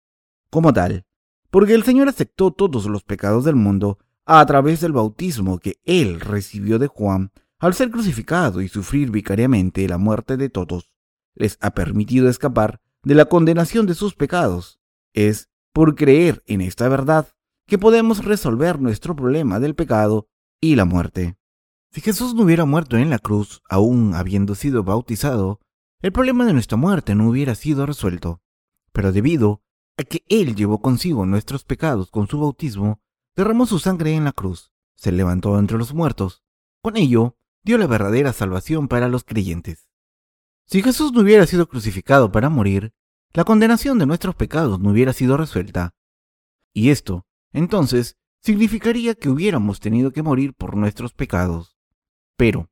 Como 0.49 0.73
tal, 0.73 1.05
porque 1.51 1.75
el 1.75 1.83
Señor 1.83 2.09
aceptó 2.09 2.49
todos 2.49 2.87
los 2.87 3.03
pecados 3.03 3.45
del 3.45 3.55
mundo 3.55 3.99
a 4.25 4.43
través 4.47 4.81
del 4.81 4.93
bautismo 4.93 5.59
que 5.59 5.79
Él 5.83 6.21
recibió 6.21 6.79
de 6.79 6.87
Juan 6.87 7.31
al 7.59 7.75
ser 7.75 7.91
crucificado 7.91 8.61
y 8.61 8.67
sufrir 8.67 9.11
vicariamente 9.11 9.87
la 9.87 9.99
muerte 9.99 10.37
de 10.37 10.49
todos, 10.49 10.89
les 11.35 11.59
ha 11.61 11.75
permitido 11.75 12.29
escapar 12.29 12.81
de 13.03 13.13
la 13.13 13.25
condenación 13.25 13.85
de 13.85 13.93
sus 13.93 14.15
pecados. 14.15 14.79
Es 15.13 15.51
por 15.71 15.93
creer 15.93 16.41
en 16.47 16.61
esta 16.61 16.89
verdad 16.89 17.27
que 17.67 17.77
podemos 17.77 18.25
resolver 18.25 18.81
nuestro 18.81 19.15
problema 19.15 19.59
del 19.59 19.75
pecado 19.75 20.29
y 20.59 20.77
la 20.77 20.85
muerte. 20.85 21.37
Si 21.91 22.01
Jesús 22.01 22.33
no 22.33 22.41
hubiera 22.41 22.65
muerto 22.65 22.97
en 22.97 23.11
la 23.11 23.19
cruz, 23.19 23.61
aún 23.69 24.15
habiendo 24.15 24.55
sido 24.55 24.83
bautizado, 24.83 25.59
el 26.01 26.11
problema 26.11 26.45
de 26.45 26.53
nuestra 26.53 26.77
muerte 26.77 27.15
no 27.15 27.29
hubiera 27.29 27.55
sido 27.55 27.85
resuelto. 27.85 28.41
Pero 28.91 29.11
debido 29.11 29.63
a 29.97 30.03
que 30.03 30.23
Él 30.29 30.55
llevó 30.55 30.81
consigo 30.81 31.25
nuestros 31.25 31.63
pecados 31.63 32.11
con 32.11 32.27
su 32.27 32.39
bautismo, 32.39 33.01
derramó 33.35 33.65
su 33.65 33.79
sangre 33.79 34.15
en 34.15 34.23
la 34.23 34.31
cruz, 34.31 34.71
se 34.95 35.11
levantó 35.11 35.57
entre 35.59 35.77
los 35.77 35.93
muertos. 35.93 36.43
Con 36.81 36.97
ello, 36.97 37.37
dio 37.63 37.77
la 37.77 37.87
verdadera 37.87 38.33
salvación 38.33 38.87
para 38.87 39.09
los 39.09 39.23
creyentes. 39.23 39.89
Si 40.67 40.81
Jesús 40.81 41.11
no 41.13 41.21
hubiera 41.21 41.45
sido 41.45 41.67
crucificado 41.67 42.31
para 42.31 42.49
morir, 42.49 42.93
la 43.33 43.43
condenación 43.43 43.99
de 43.99 44.05
nuestros 44.05 44.35
pecados 44.35 44.79
no 44.79 44.91
hubiera 44.91 45.13
sido 45.13 45.37
resuelta. 45.37 45.93
Y 46.73 46.89
esto, 46.89 47.25
entonces, 47.51 48.17
significaría 48.41 49.15
que 49.15 49.29
hubiéramos 49.29 49.79
tenido 49.79 50.11
que 50.11 50.23
morir 50.23 50.53
por 50.53 50.75
nuestros 50.75 51.13
pecados. 51.13 51.77
Pero, 52.37 52.69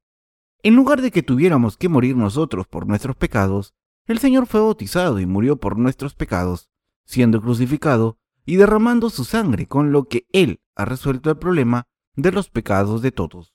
en 0.63 0.75
lugar 0.77 1.01
de 1.01 1.11
que 1.11 1.23
tuviéramos 1.23 1.75
que 1.75 1.89
morir 1.89 2.15
nosotros 2.15 2.67
por 2.67 2.87
nuestros 2.87 3.17
pecados, 3.17 3.73
el 4.07 4.19
Señor 4.19 4.47
fue 4.47 4.61
bautizado 4.61 5.19
y 5.19 5.25
murió 5.25 5.57
por 5.57 5.77
nuestros 5.77 6.15
pecados, 6.15 6.69
siendo 7.05 7.41
crucificado 7.41 8.17
y 8.45 8.55
derramando 8.55 9.09
su 9.09 9.25
sangre, 9.25 9.67
con 9.67 9.91
lo 9.91 10.05
que 10.05 10.25
Él 10.31 10.61
ha 10.75 10.85
resuelto 10.85 11.29
el 11.29 11.37
problema 11.37 11.87
de 12.15 12.31
los 12.31 12.49
pecados 12.49 13.01
de 13.01 13.11
todos. 13.11 13.53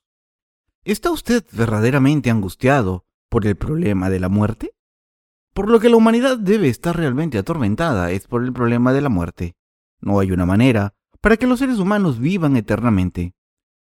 ¿Está 0.84 1.10
usted 1.10 1.44
verdaderamente 1.52 2.30
angustiado 2.30 3.06
por 3.30 3.46
el 3.46 3.56
problema 3.56 4.10
de 4.10 4.20
la 4.20 4.28
muerte? 4.28 4.74
Por 5.54 5.70
lo 5.70 5.80
que 5.80 5.88
la 5.88 5.96
humanidad 5.96 6.38
debe 6.38 6.68
estar 6.68 6.94
realmente 6.94 7.38
atormentada 7.38 8.10
es 8.10 8.26
por 8.26 8.44
el 8.44 8.52
problema 8.52 8.92
de 8.92 9.00
la 9.00 9.08
muerte. 9.08 9.56
No 10.00 10.20
hay 10.20 10.30
una 10.30 10.44
manera 10.44 10.94
para 11.22 11.38
que 11.38 11.46
los 11.46 11.58
seres 11.58 11.78
humanos 11.78 12.18
vivan 12.18 12.56
eternamente. 12.56 13.34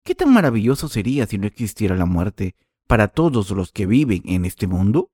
¿Qué 0.03 0.15
tan 0.15 0.33
maravilloso 0.33 0.89
sería 0.89 1.27
si 1.27 1.37
no 1.37 1.45
existiera 1.45 1.95
la 1.95 2.05
muerte 2.05 2.55
para 2.87 3.07
todos 3.07 3.51
los 3.51 3.71
que 3.71 3.85
viven 3.85 4.21
en 4.25 4.45
este 4.45 4.67
mundo? 4.67 5.11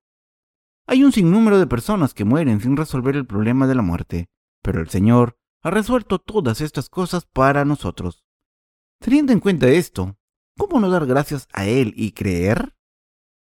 Hay 0.87 1.03
un 1.03 1.11
sinnúmero 1.11 1.59
de 1.59 1.67
personas 1.67 2.13
que 2.13 2.25
mueren 2.25 2.61
sin 2.61 2.75
resolver 2.75 3.15
el 3.15 3.25
problema 3.27 3.67
de 3.67 3.75
la 3.75 3.81
muerte, 3.81 4.29
pero 4.61 4.81
el 4.81 4.89
Señor 4.89 5.37
ha 5.61 5.69
resuelto 5.69 6.19
todas 6.19 6.61
estas 6.61 6.89
cosas 6.89 7.25
para 7.25 7.65
nosotros. 7.65 8.23
Teniendo 8.99 9.33
en 9.33 9.39
cuenta 9.39 9.67
esto, 9.69 10.17
¿cómo 10.57 10.79
no 10.79 10.89
dar 10.89 11.05
gracias 11.05 11.47
a 11.53 11.67
Él 11.67 11.93
y 11.95 12.11
creer? 12.11 12.75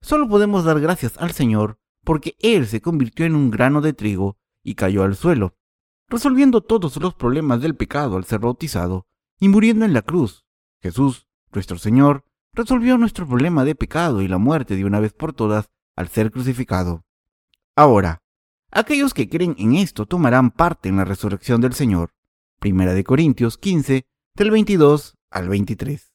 Solo 0.01 0.29
podemos 0.29 0.65
dar 0.65 0.81
gracias 0.81 1.17
al 1.19 1.33
Señor 1.33 1.79
porque 2.05 2.37
él 2.39 2.67
se 2.67 2.81
convirtió 2.81 3.27
en 3.27 3.35
un 3.35 3.51
grano 3.51 3.81
de 3.81 3.93
trigo 3.93 4.39
y 4.63 4.75
cayó 4.77 5.03
al 5.03 5.17
suelo, 5.17 5.55
resolviendo 6.09 6.63
todos 6.63 6.97
los 6.97 7.15
problemas 7.15 7.61
del 7.61 7.77
pecado 7.77 8.17
al 8.17 8.25
ser 8.25 8.41
bautizado 8.41 9.07
y 9.39 9.49
muriendo 9.49 9.85
en 9.85 9.93
la 9.93 10.03
cruz. 10.03 10.47
Jesús, 10.81 11.27
nuestro 11.53 11.79
Señor, 11.79 12.25
resolvió 12.59 12.99
nuestro 12.99 13.25
problema 13.25 13.65
de 13.65 13.77
pecado 13.77 14.21
y 14.21 14.27
la 14.27 14.39
muerte 14.39 14.75
de 14.75 14.85
una 14.85 14.99
vez 14.99 15.13
por 15.13 15.33
todas 15.33 15.71
al 15.95 16.09
ser 16.09 16.33
crucificado. 16.33 17.05
Ahora, 17.77 18.21
aquellos 18.73 19.15
que 19.15 19.29
creen 19.29 19.55
en 19.59 19.77
esto 19.77 20.07
tomarán 20.07 20.51
parte 20.51 20.89
en 20.89 20.97
la 20.97 21.05
resurrección 21.05 21.61
del 21.61 21.75
Señor. 21.75 22.15
Primera 22.59 22.95
de 22.95 23.05
Corintios 23.05 23.59
15, 23.59 24.09
del 24.35 24.51
22 24.51 25.15
al 25.31 25.49
23. 25.49 26.13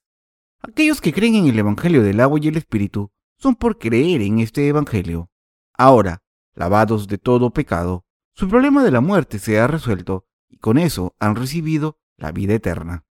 Aquellos 0.62 1.00
que 1.00 1.14
creen 1.14 1.36
en 1.36 1.48
el 1.48 1.58
Evangelio 1.58 2.04
del 2.04 2.20
agua 2.20 2.40
y 2.42 2.50
el 2.50 2.58
Espíritu 2.58 3.12
son 3.38 3.56
por 3.56 3.80
creer 3.80 4.22
en 4.22 4.40
este 4.40 4.68
Evangelio. 4.68 5.30
Ahora, 5.74 6.24
lavados 6.56 7.08
de 7.08 7.18
todo 7.20 7.54
pecado, 7.54 8.04
su 8.36 8.50
problema 8.50 8.84
de 8.84 8.92
la 8.92 9.00
muerte 9.00 9.40
se 9.40 9.62
ha 9.62 9.68
resuelto 9.68 10.26
y 10.50 10.58
con 10.58 10.78
eso 10.78 11.16
han 11.20 11.38
recibido 11.38 12.00
la 12.18 12.34
vida 12.34 12.54
eterna. 12.54 13.06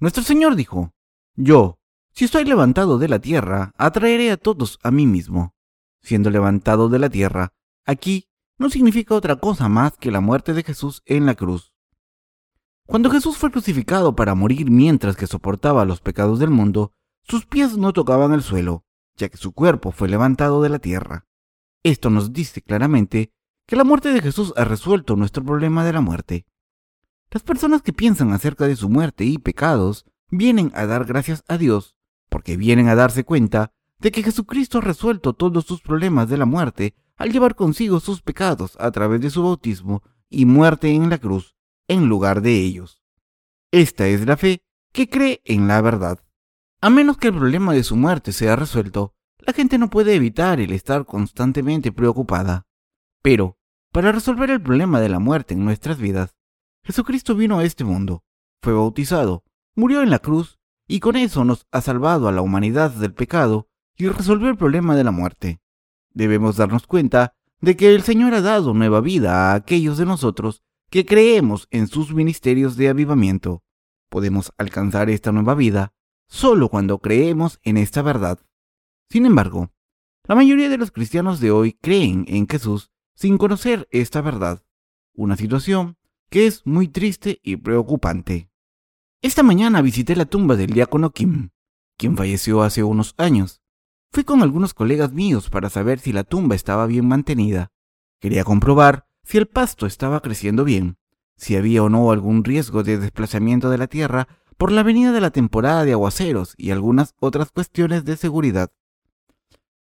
Nuestro 0.00 0.24
Señor 0.24 0.56
dijo, 0.56 0.92
Yo, 1.36 1.78
si 2.16 2.24
estoy 2.24 2.46
levantado 2.46 2.96
de 2.96 3.08
la 3.08 3.18
tierra, 3.18 3.74
atraeré 3.76 4.30
a 4.30 4.38
todos 4.38 4.78
a 4.82 4.90
mí 4.90 5.06
mismo. 5.06 5.54
Siendo 6.00 6.30
levantado 6.30 6.88
de 6.88 6.98
la 6.98 7.10
tierra, 7.10 7.52
aquí 7.84 8.30
no 8.56 8.70
significa 8.70 9.14
otra 9.14 9.36
cosa 9.36 9.68
más 9.68 9.98
que 9.98 10.10
la 10.10 10.22
muerte 10.22 10.54
de 10.54 10.62
Jesús 10.62 11.02
en 11.04 11.26
la 11.26 11.34
cruz. 11.34 11.74
Cuando 12.86 13.10
Jesús 13.10 13.36
fue 13.36 13.50
crucificado 13.50 14.16
para 14.16 14.34
morir 14.34 14.70
mientras 14.70 15.14
que 15.14 15.26
soportaba 15.26 15.84
los 15.84 16.00
pecados 16.00 16.38
del 16.38 16.48
mundo, 16.48 16.92
sus 17.22 17.44
pies 17.44 17.76
no 17.76 17.92
tocaban 17.92 18.32
el 18.32 18.42
suelo, 18.42 18.86
ya 19.16 19.28
que 19.28 19.36
su 19.36 19.52
cuerpo 19.52 19.92
fue 19.92 20.08
levantado 20.08 20.62
de 20.62 20.70
la 20.70 20.78
tierra. 20.78 21.26
Esto 21.82 22.08
nos 22.08 22.32
dice 22.32 22.62
claramente 22.62 23.30
que 23.66 23.76
la 23.76 23.84
muerte 23.84 24.14
de 24.14 24.22
Jesús 24.22 24.54
ha 24.56 24.64
resuelto 24.64 25.16
nuestro 25.16 25.44
problema 25.44 25.84
de 25.84 25.92
la 25.92 26.00
muerte. 26.00 26.46
Las 27.30 27.42
personas 27.42 27.82
que 27.82 27.92
piensan 27.92 28.32
acerca 28.32 28.66
de 28.66 28.76
su 28.76 28.88
muerte 28.88 29.26
y 29.26 29.36
pecados 29.36 30.06
vienen 30.30 30.72
a 30.74 30.86
dar 30.86 31.04
gracias 31.04 31.44
a 31.46 31.58
Dios 31.58 31.95
porque 32.36 32.58
vienen 32.58 32.90
a 32.90 32.94
darse 32.94 33.24
cuenta 33.24 33.72
de 33.98 34.10
que 34.10 34.22
Jesucristo 34.22 34.76
ha 34.76 34.80
resuelto 34.82 35.32
todos 35.32 35.64
sus 35.64 35.80
problemas 35.80 36.28
de 36.28 36.36
la 36.36 36.44
muerte 36.44 36.94
al 37.16 37.32
llevar 37.32 37.54
consigo 37.54 37.98
sus 37.98 38.20
pecados 38.20 38.76
a 38.78 38.90
través 38.90 39.22
de 39.22 39.30
su 39.30 39.42
bautismo 39.42 40.02
y 40.28 40.44
muerte 40.44 40.90
en 40.90 41.08
la 41.08 41.16
cruz 41.16 41.56
en 41.88 42.10
lugar 42.10 42.42
de 42.42 42.60
ellos. 42.60 43.00
Esta 43.70 44.06
es 44.06 44.26
la 44.26 44.36
fe 44.36 44.60
que 44.92 45.08
cree 45.08 45.40
en 45.46 45.66
la 45.66 45.80
verdad. 45.80 46.18
A 46.82 46.90
menos 46.90 47.16
que 47.16 47.28
el 47.28 47.36
problema 47.36 47.72
de 47.72 47.82
su 47.82 47.96
muerte 47.96 48.32
sea 48.32 48.54
resuelto, 48.54 49.14
la 49.38 49.54
gente 49.54 49.78
no 49.78 49.88
puede 49.88 50.14
evitar 50.14 50.60
el 50.60 50.72
estar 50.72 51.06
constantemente 51.06 51.90
preocupada. 51.90 52.66
Pero, 53.22 53.56
para 53.92 54.12
resolver 54.12 54.50
el 54.50 54.60
problema 54.60 55.00
de 55.00 55.08
la 55.08 55.20
muerte 55.20 55.54
en 55.54 55.64
nuestras 55.64 55.96
vidas, 55.96 56.36
Jesucristo 56.82 57.34
vino 57.34 57.58
a 57.58 57.64
este 57.64 57.84
mundo, 57.84 58.24
fue 58.60 58.74
bautizado, 58.74 59.42
murió 59.74 60.02
en 60.02 60.10
la 60.10 60.18
cruz 60.18 60.55
y 60.86 61.00
con 61.00 61.16
eso 61.16 61.44
nos 61.44 61.66
ha 61.72 61.80
salvado 61.80 62.28
a 62.28 62.32
la 62.32 62.42
humanidad 62.42 62.90
del 62.90 63.12
pecado 63.12 63.68
y 63.96 64.08
resolvió 64.08 64.48
el 64.48 64.56
problema 64.56 64.94
de 64.94 65.04
la 65.04 65.10
muerte. 65.10 65.60
Debemos 66.12 66.56
darnos 66.56 66.86
cuenta 66.86 67.34
de 67.60 67.76
que 67.76 67.94
el 67.94 68.02
Señor 68.02 68.34
ha 68.34 68.42
dado 68.42 68.74
nueva 68.74 69.00
vida 69.00 69.50
a 69.50 69.54
aquellos 69.54 69.98
de 69.98 70.06
nosotros 70.06 70.62
que 70.90 71.04
creemos 71.04 71.66
en 71.70 71.88
sus 71.88 72.14
ministerios 72.14 72.76
de 72.76 72.88
avivamiento. 72.88 73.62
Podemos 74.08 74.52
alcanzar 74.58 75.10
esta 75.10 75.32
nueva 75.32 75.54
vida 75.54 75.92
solo 76.28 76.68
cuando 76.68 76.98
creemos 76.98 77.58
en 77.62 77.76
esta 77.76 78.02
verdad. 78.02 78.38
Sin 79.10 79.26
embargo, 79.26 79.72
la 80.24 80.34
mayoría 80.34 80.68
de 80.68 80.78
los 80.78 80.90
cristianos 80.90 81.40
de 81.40 81.50
hoy 81.50 81.72
creen 81.80 82.24
en 82.28 82.48
Jesús 82.48 82.90
sin 83.14 83.38
conocer 83.38 83.88
esta 83.90 84.20
verdad, 84.20 84.62
una 85.14 85.36
situación 85.36 85.96
que 86.28 86.46
es 86.46 86.66
muy 86.66 86.88
triste 86.88 87.40
y 87.42 87.56
preocupante. 87.56 88.50
Esta 89.26 89.42
mañana 89.42 89.82
visité 89.82 90.14
la 90.14 90.26
tumba 90.26 90.54
del 90.54 90.70
diácono 90.70 91.10
Kim, 91.10 91.50
quien 91.98 92.16
falleció 92.16 92.62
hace 92.62 92.84
unos 92.84 93.16
años. 93.18 93.60
Fui 94.12 94.22
con 94.22 94.40
algunos 94.40 94.72
colegas 94.72 95.12
míos 95.12 95.50
para 95.50 95.68
saber 95.68 95.98
si 95.98 96.12
la 96.12 96.22
tumba 96.22 96.54
estaba 96.54 96.86
bien 96.86 97.08
mantenida. 97.08 97.72
Quería 98.20 98.44
comprobar 98.44 99.08
si 99.24 99.38
el 99.38 99.48
pasto 99.48 99.84
estaba 99.84 100.20
creciendo 100.20 100.62
bien, 100.62 100.98
si 101.36 101.56
había 101.56 101.82
o 101.82 101.88
no 101.88 102.12
algún 102.12 102.44
riesgo 102.44 102.84
de 102.84 102.98
desplazamiento 102.98 103.68
de 103.68 103.78
la 103.78 103.88
tierra 103.88 104.28
por 104.56 104.70
la 104.70 104.84
venida 104.84 105.10
de 105.10 105.20
la 105.20 105.30
temporada 105.30 105.84
de 105.84 105.90
aguaceros 105.90 106.54
y 106.56 106.70
algunas 106.70 107.16
otras 107.18 107.50
cuestiones 107.50 108.04
de 108.04 108.16
seguridad. 108.16 108.70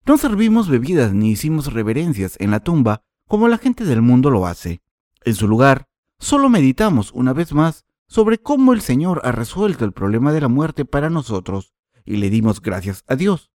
No 0.07 0.17
servimos 0.17 0.71
bebidas 0.71 1.13
ni 1.13 1.33
hicimos 1.33 1.71
reverencias 1.71 2.37
en 2.41 2.51
la 2.51 2.61
tumba 2.61 3.03
como 3.29 3.49
la 3.49 3.59
gente 3.59 3.85
del 3.85 4.01
mundo 4.01 4.31
lo 4.31 4.47
hace. 4.47 4.81
En 5.23 5.35
su 5.35 5.47
lugar, 5.49 5.87
solo 6.19 6.49
meditamos 6.49 7.13
una 7.13 7.35
vez 7.35 7.53
más 7.53 7.85
sobre 8.07 8.39
cómo 8.39 8.73
el 8.73 8.81
Señor 8.81 9.21
ha 9.25 9.33
resuelto 9.33 9.85
el 9.85 9.93
problema 9.93 10.33
de 10.33 10.41
la 10.41 10.49
muerte 10.49 10.85
para 10.85 11.11
nosotros 11.11 11.75
y 12.05 12.17
le 12.17 12.31
dimos 12.31 12.61
gracias 12.61 13.05
a 13.09 13.17
Dios. 13.17 13.51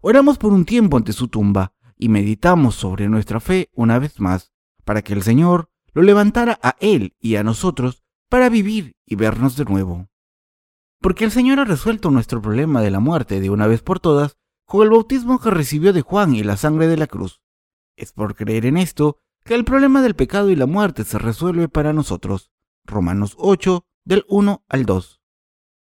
Oramos 0.00 0.38
por 0.38 0.52
un 0.52 0.64
tiempo 0.64 0.96
ante 0.96 1.12
su 1.12 1.28
tumba 1.28 1.74
y 1.96 2.08
meditamos 2.08 2.74
sobre 2.74 3.08
nuestra 3.08 3.40
fe 3.40 3.70
una 3.74 3.98
vez 3.98 4.18
más 4.20 4.52
para 4.84 5.02
que 5.02 5.12
el 5.12 5.22
Señor 5.22 5.70
lo 5.92 6.02
levantara 6.02 6.58
a 6.62 6.76
Él 6.80 7.14
y 7.20 7.36
a 7.36 7.44
nosotros 7.44 8.02
para 8.28 8.48
vivir 8.48 8.96
y 9.06 9.14
vernos 9.14 9.56
de 9.56 9.64
nuevo. 9.64 10.08
Porque 11.00 11.24
el 11.24 11.30
Señor 11.30 11.60
ha 11.60 11.64
resuelto 11.64 12.10
nuestro 12.10 12.40
problema 12.40 12.80
de 12.80 12.90
la 12.90 13.00
muerte 13.00 13.40
de 13.40 13.50
una 13.50 13.66
vez 13.66 13.82
por 13.82 14.00
todas 14.00 14.36
con 14.64 14.82
el 14.82 14.90
bautismo 14.90 15.38
que 15.38 15.50
recibió 15.50 15.92
de 15.92 16.02
Juan 16.02 16.34
y 16.34 16.42
la 16.42 16.56
sangre 16.56 16.86
de 16.86 16.96
la 16.96 17.06
cruz. 17.06 17.42
Es 17.96 18.12
por 18.12 18.34
creer 18.34 18.66
en 18.66 18.78
esto 18.78 19.18
que 19.44 19.54
el 19.54 19.64
problema 19.64 20.02
del 20.02 20.14
pecado 20.14 20.50
y 20.50 20.56
la 20.56 20.66
muerte 20.66 21.04
se 21.04 21.18
resuelve 21.18 21.68
para 21.68 21.92
nosotros. 21.92 22.50
Romanos 22.84 23.34
8, 23.38 23.84
del 24.04 24.24
1 24.28 24.64
al 24.68 24.84
2. 24.84 25.20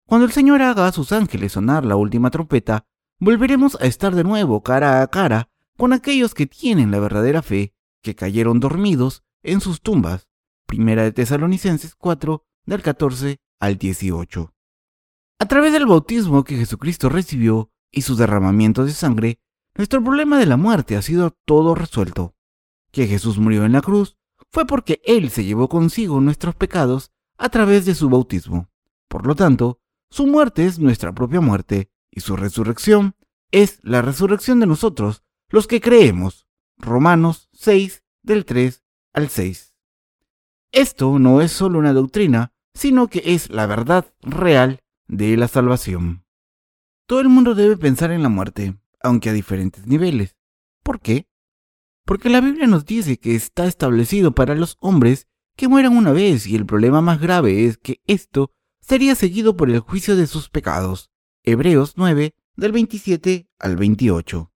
Cuando 0.06 0.26
el 0.26 0.32
Señor 0.32 0.62
haga 0.62 0.86
a 0.86 0.92
sus 0.92 1.12
ángeles 1.12 1.52
sonar 1.52 1.84
la 1.84 1.96
última 1.96 2.30
trompeta, 2.30 2.86
volveremos 3.18 3.76
a 3.80 3.86
estar 3.86 4.14
de 4.14 4.24
nuevo 4.24 4.62
cara 4.62 5.02
a 5.02 5.06
cara 5.08 5.48
con 5.76 5.92
aquellos 5.92 6.34
que 6.34 6.46
tienen 6.46 6.90
la 6.90 7.00
verdadera 7.00 7.42
fe, 7.42 7.74
que 8.02 8.14
cayeron 8.14 8.60
dormidos 8.60 9.24
en 9.42 9.60
sus 9.60 9.82
tumbas. 9.82 10.28
Primera 10.66 11.02
de 11.02 11.12
Tesalonicenses 11.12 11.94
4, 11.94 12.44
del 12.66 12.82
14 12.82 13.40
al 13.60 13.78
18. 13.78 14.54
A 15.38 15.46
través 15.46 15.72
del 15.72 15.86
bautismo 15.86 16.44
que 16.44 16.56
Jesucristo 16.56 17.08
recibió 17.08 17.70
y 17.90 18.02
su 18.02 18.16
derramamiento 18.16 18.84
de 18.84 18.92
sangre, 18.92 19.40
nuestro 19.74 20.02
problema 20.02 20.38
de 20.38 20.46
la 20.46 20.56
muerte 20.56 20.96
ha 20.96 21.02
sido 21.02 21.36
todo 21.44 21.74
resuelto. 21.74 22.34
Que 22.90 23.06
Jesús 23.06 23.38
murió 23.38 23.64
en 23.64 23.72
la 23.72 23.82
cruz 23.82 24.16
fue 24.50 24.66
porque 24.66 25.00
Él 25.04 25.30
se 25.30 25.44
llevó 25.44 25.68
consigo 25.68 26.20
nuestros 26.20 26.54
pecados 26.54 27.12
a 27.38 27.48
través 27.48 27.84
de 27.86 27.94
su 27.94 28.08
bautismo. 28.08 28.70
Por 29.08 29.26
lo 29.26 29.34
tanto, 29.34 29.80
su 30.10 30.26
muerte 30.26 30.66
es 30.66 30.78
nuestra 30.78 31.14
propia 31.14 31.40
muerte 31.40 31.90
y 32.10 32.20
su 32.20 32.36
resurrección 32.36 33.14
es 33.50 33.80
la 33.82 34.02
resurrección 34.02 34.60
de 34.60 34.66
nosotros, 34.66 35.22
los 35.48 35.66
que 35.66 35.80
creemos. 35.80 36.46
Romanos 36.78 37.48
6 37.52 38.04
del 38.22 38.44
3 38.44 38.84
al 39.12 39.28
6. 39.28 39.74
Esto 40.72 41.18
no 41.18 41.40
es 41.40 41.52
solo 41.52 41.78
una 41.78 41.92
doctrina, 41.92 42.52
sino 42.74 43.08
que 43.08 43.22
es 43.24 43.50
la 43.50 43.66
verdad 43.66 44.12
real 44.20 44.80
de 45.08 45.36
la 45.36 45.48
salvación. 45.48 46.24
Todo 47.06 47.20
el 47.20 47.28
mundo 47.28 47.54
debe 47.54 47.76
pensar 47.76 48.10
en 48.10 48.22
la 48.22 48.28
muerte, 48.28 48.76
aunque 49.00 49.30
a 49.30 49.32
diferentes 49.32 49.86
niveles. 49.86 50.36
¿Por 50.82 51.00
qué? 51.00 51.28
Porque 52.04 52.28
la 52.28 52.40
Biblia 52.40 52.66
nos 52.66 52.84
dice 52.84 53.18
que 53.18 53.34
está 53.34 53.66
establecido 53.66 54.34
para 54.34 54.54
los 54.54 54.76
hombres 54.80 55.28
que 55.56 55.68
mueran 55.68 55.96
una 55.96 56.12
vez 56.12 56.46
y 56.46 56.54
el 56.54 56.66
problema 56.66 57.00
más 57.00 57.20
grave 57.20 57.64
es 57.64 57.78
que 57.78 58.00
esto 58.06 58.52
sería 58.80 59.14
seguido 59.14 59.56
por 59.56 59.70
el 59.70 59.80
juicio 59.80 60.14
de 60.14 60.26
sus 60.26 60.50
pecados. 60.50 61.10
Hebreos 61.42 61.94
9, 61.96 62.34
del 62.56 62.72
27 62.72 63.48
al 63.58 63.76
28. 63.76 64.52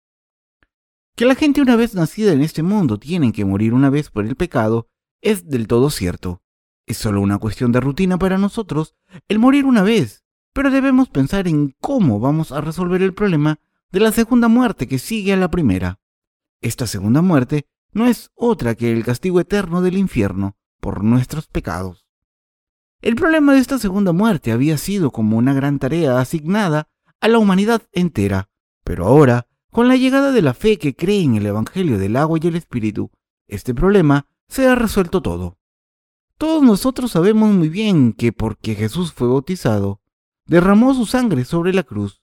Que 1.15 1.25
la 1.25 1.35
gente 1.35 1.61
una 1.61 1.77
vez 1.77 1.95
nacida 1.95 2.33
en 2.33 2.43
este 2.43 2.63
mundo 2.63 2.99
tienen 2.99 3.33
que 3.33 3.45
morir 3.45 3.75
una 3.75 3.91
vez 3.91 4.11
por 4.11 4.27
el 4.27 4.37
pecado 4.37 4.89
es 5.21 5.49
del 5.49 5.67
todo 5.67 5.91
cierto. 5.91 6.43
Es 6.87 6.97
solo 6.97 7.21
una 7.21 7.39
cuestión 7.39 7.73
de 7.73 7.81
rutina 7.81 8.19
para 8.19 8.39
nosotros 8.39 8.95
el 9.29 9.39
morir 9.39 9.67
una 9.67 9.83
vez, 9.83 10.25
pero 10.53 10.71
debemos 10.71 11.09
pensar 11.09 11.47
en 11.47 11.75
cómo 11.81 12.19
vamos 12.19 12.51
a 12.51 12.61
resolver 12.61 13.03
el 13.03 13.15
problema 13.15 13.61
de 13.91 14.01
la 14.01 14.13
segunda 14.13 14.49
muerte 14.49 14.87
que 14.89 14.99
sigue 14.99 15.33
a 15.33 15.37
la 15.37 15.51
primera. 15.51 16.01
Esta 16.61 16.87
segunda 16.87 17.23
muerte 17.23 17.67
no 17.93 18.07
es 18.07 18.31
otra 18.35 18.75
que 18.75 18.93
el 18.93 19.05
castigo 19.05 19.41
eterno 19.41 19.83
del 19.83 19.97
infierno, 19.97 20.57
por 20.81 21.05
nuestros 21.05 21.47
pecados. 21.47 22.07
El 23.01 23.15
problema 23.15 23.55
de 23.55 23.61
esta 23.61 23.79
segunda 23.79 24.13
muerte 24.13 24.51
había 24.51 24.77
sido 24.77 25.11
como 25.11 25.37
una 25.37 25.55
gran 25.55 25.79
tarea 25.79 26.19
asignada 26.19 26.89
a 27.21 27.29
la 27.29 27.39
humanidad 27.39 27.83
entera, 27.93 28.51
pero 28.83 29.07
ahora, 29.07 29.47
con 29.71 29.87
la 29.87 29.97
llegada 29.97 30.33
de 30.33 30.43
la 30.43 30.55
fe 30.55 30.79
que 30.79 30.97
cree 30.97 31.23
en 31.23 31.37
el 31.37 31.47
Evangelio 31.47 31.99
del 31.99 32.17
agua 32.17 32.39
y 32.43 32.47
el 32.49 32.57
Espíritu, 32.57 33.11
este 33.47 33.75
problema 33.75 34.27
se 34.49 34.67
ha 34.67 34.75
resuelto 34.75 35.23
todo. 35.23 35.59
Todos 36.39 36.63
nosotros 36.63 37.13
sabemos 37.13 37.51
muy 37.51 37.69
bien 37.69 38.13
que 38.13 38.33
porque 38.33 38.75
Jesús 38.75 39.13
fue 39.13 39.29
bautizado, 39.29 40.01
derramó 40.47 40.95
su 40.95 41.07
sangre 41.07 41.45
sobre 41.45 41.73
la 41.73 41.83
cruz 41.83 42.23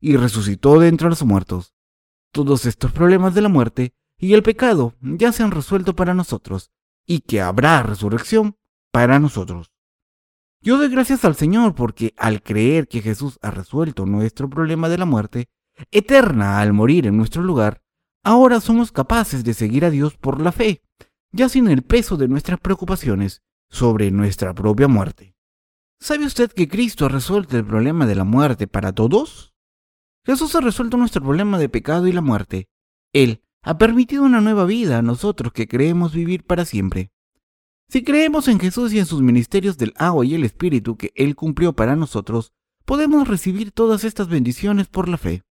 y 0.00 0.16
resucitó 0.16 0.78
de 0.78 0.88
entre 0.88 1.08
los 1.08 1.22
muertos. 1.24 1.74
Todos 2.32 2.66
estos 2.66 2.92
problemas 2.92 3.34
de 3.34 3.40
la 3.42 3.48
muerte 3.48 3.94
y 4.18 4.34
el 4.34 4.42
pecado 4.42 4.94
ya 5.00 5.32
se 5.32 5.42
han 5.42 5.50
resuelto 5.50 5.94
para 5.94 6.14
nosotros 6.14 6.70
y 7.06 7.20
que 7.20 7.40
habrá 7.40 7.82
resurrección 7.82 8.56
para 8.90 9.18
nosotros. 9.18 9.72
Yo 10.60 10.78
doy 10.78 10.88
gracias 10.88 11.24
al 11.24 11.36
Señor 11.36 11.74
porque 11.74 12.12
al 12.16 12.42
creer 12.42 12.88
que 12.88 13.00
Jesús 13.00 13.38
ha 13.42 13.50
resuelto 13.50 14.04
nuestro 14.04 14.50
problema 14.50 14.88
de 14.88 14.98
la 14.98 15.04
muerte 15.04 15.48
eterna 15.90 16.60
al 16.60 16.72
morir 16.72 17.06
en 17.06 17.16
nuestro 17.16 17.42
lugar, 17.42 17.82
ahora 18.24 18.60
somos 18.60 18.90
capaces 18.90 19.44
de 19.44 19.54
seguir 19.54 19.84
a 19.84 19.90
Dios 19.90 20.16
por 20.16 20.40
la 20.40 20.52
fe, 20.52 20.82
ya 21.30 21.48
sin 21.48 21.68
el 21.68 21.82
peso 21.82 22.16
de 22.16 22.28
nuestras 22.28 22.58
preocupaciones 22.58 23.42
sobre 23.68 24.10
nuestra 24.10 24.54
propia 24.54 24.88
muerte. 24.88 25.36
¿Sabe 26.00 26.26
usted 26.26 26.50
que 26.52 26.68
Cristo 26.68 27.06
ha 27.06 27.08
resuelto 27.08 27.56
el 27.56 27.64
problema 27.64 28.06
de 28.06 28.14
la 28.14 28.24
muerte 28.24 28.66
para 28.66 28.92
todos? 28.92 29.54
Jesús 30.24 30.54
ha 30.56 30.60
resuelto 30.60 30.96
nuestro 30.96 31.22
problema 31.22 31.58
de 31.58 31.68
pecado 31.68 32.06
y 32.06 32.12
la 32.12 32.20
muerte. 32.20 32.68
Él 33.12 33.42
ha 33.66 33.78
permitido 33.78 34.22
una 34.22 34.40
nueva 34.40 34.64
vida 34.64 34.98
a 34.98 35.02
nosotros 35.02 35.52
que 35.52 35.66
creemos 35.66 36.14
vivir 36.14 36.44
para 36.44 36.64
siempre. 36.64 37.10
Si 37.88 38.04
creemos 38.04 38.46
en 38.46 38.60
Jesús 38.60 38.92
y 38.92 39.00
en 39.00 39.06
sus 39.06 39.22
ministerios 39.22 39.76
del 39.76 39.92
agua 39.96 40.24
y 40.24 40.36
el 40.36 40.44
Espíritu 40.44 40.96
que 40.96 41.12
Él 41.16 41.34
cumplió 41.34 41.72
para 41.72 41.96
nosotros, 41.96 42.52
podemos 42.84 43.26
recibir 43.26 43.72
todas 43.72 44.04
estas 44.04 44.28
bendiciones 44.28 44.86
por 44.86 45.08
la 45.08 45.18
fe. 45.18 45.42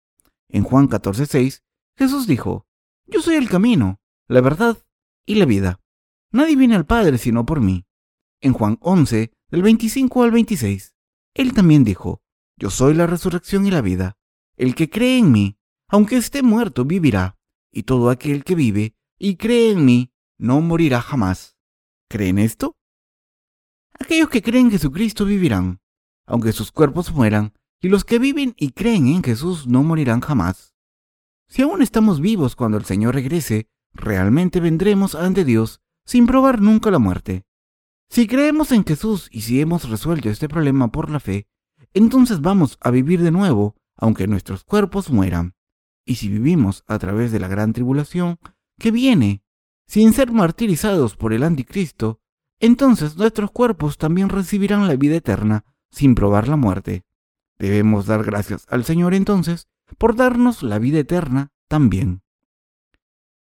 En 0.47 0.63
Juan 0.63 0.87
14:6, 0.87 1.63
Jesús 1.97 2.25
dijo, 2.25 2.65
Yo 3.05 3.21
soy 3.21 3.35
el 3.35 3.49
camino, 3.49 3.99
la 4.29 4.39
verdad 4.39 4.77
y 5.25 5.35
la 5.35 5.45
vida. 5.45 5.81
Nadie 6.31 6.55
viene 6.55 6.77
al 6.77 6.85
Padre 6.85 7.17
sino 7.17 7.45
por 7.45 7.59
mí. 7.59 7.85
En 8.39 8.53
Juan 8.53 8.77
11, 8.79 9.33
del 9.51 9.61
25 9.61 10.23
al 10.23 10.31
26, 10.31 10.95
Él 11.33 11.51
también 11.51 11.83
dijo, 11.83 12.21
Yo 12.55 12.69
soy 12.69 12.93
la 12.93 13.07
resurrección 13.07 13.67
y 13.67 13.71
la 13.71 13.81
vida. 13.81 14.15
El 14.55 14.73
que 14.73 14.89
cree 14.89 15.17
en 15.17 15.33
mí, 15.33 15.57
aunque 15.89 16.15
esté 16.15 16.43
muerto, 16.43 16.85
vivirá 16.85 17.35
y 17.75 17.83
todo 17.83 18.09
aquel 18.09 18.43
que 18.45 18.55
vive 18.55 18.95
y 19.19 19.35
cree 19.35 19.71
en 19.71 19.85
mí 19.85 20.11
no 20.37 20.61
morirá 20.61 21.01
jamás. 21.01 21.57
¿Creen 22.09 22.39
esto? 22.39 22.77
Aquellos 23.99 24.29
que 24.29 24.41
creen 24.41 24.67
en 24.67 24.71
Jesucristo 24.71 25.25
vivirán, 25.25 25.81
aunque 26.25 26.53
sus 26.53 26.71
cuerpos 26.71 27.11
mueran, 27.13 27.53
y 27.81 27.89
los 27.89 28.05
que 28.05 28.17
viven 28.17 28.55
y 28.57 28.71
creen 28.71 29.07
en 29.07 29.23
Jesús 29.23 29.67
no 29.67 29.83
morirán 29.83 30.21
jamás. 30.21 30.73
Si 31.49 31.61
aún 31.61 31.81
estamos 31.81 32.21
vivos 32.21 32.55
cuando 32.55 32.77
el 32.77 32.85
Señor 32.85 33.13
regrese, 33.13 33.67
realmente 33.93 34.59
vendremos 34.61 35.13
ante 35.13 35.43
Dios 35.43 35.81
sin 36.05 36.27
probar 36.27 36.61
nunca 36.61 36.91
la 36.91 36.99
muerte. 36.99 37.43
Si 38.09 38.25
creemos 38.25 38.71
en 38.71 38.85
Jesús 38.85 39.27
y 39.31 39.41
si 39.41 39.59
hemos 39.59 39.89
resuelto 39.89 40.29
este 40.29 40.47
problema 40.47 40.91
por 40.91 41.09
la 41.09 41.19
fe, 41.19 41.47
entonces 41.93 42.39
vamos 42.39 42.77
a 42.79 42.89
vivir 42.89 43.21
de 43.21 43.31
nuevo, 43.31 43.75
aunque 43.97 44.27
nuestros 44.27 44.63
cuerpos 44.63 45.09
mueran. 45.09 45.55
Y 46.05 46.15
si 46.15 46.29
vivimos 46.29 46.83
a 46.87 46.99
través 46.99 47.31
de 47.31 47.39
la 47.39 47.47
gran 47.47 47.73
tribulación 47.73 48.37
que 48.77 48.91
viene, 48.91 49.43
sin 49.87 50.13
ser 50.13 50.31
martirizados 50.31 51.15
por 51.15 51.33
el 51.33 51.43
anticristo, 51.43 52.19
entonces 52.59 53.17
nuestros 53.17 53.51
cuerpos 53.51 53.97
también 53.97 54.29
recibirán 54.29 54.87
la 54.87 54.95
vida 54.95 55.15
eterna 55.15 55.65
sin 55.91 56.15
probar 56.15 56.47
la 56.47 56.55
muerte. 56.55 57.03
Debemos 57.57 58.05
dar 58.05 58.23
gracias 58.23 58.65
al 58.69 58.83
Señor 58.83 59.13
entonces 59.13 59.67
por 59.97 60.15
darnos 60.15 60.63
la 60.63 60.79
vida 60.79 60.99
eterna 60.99 61.51
también. 61.67 62.21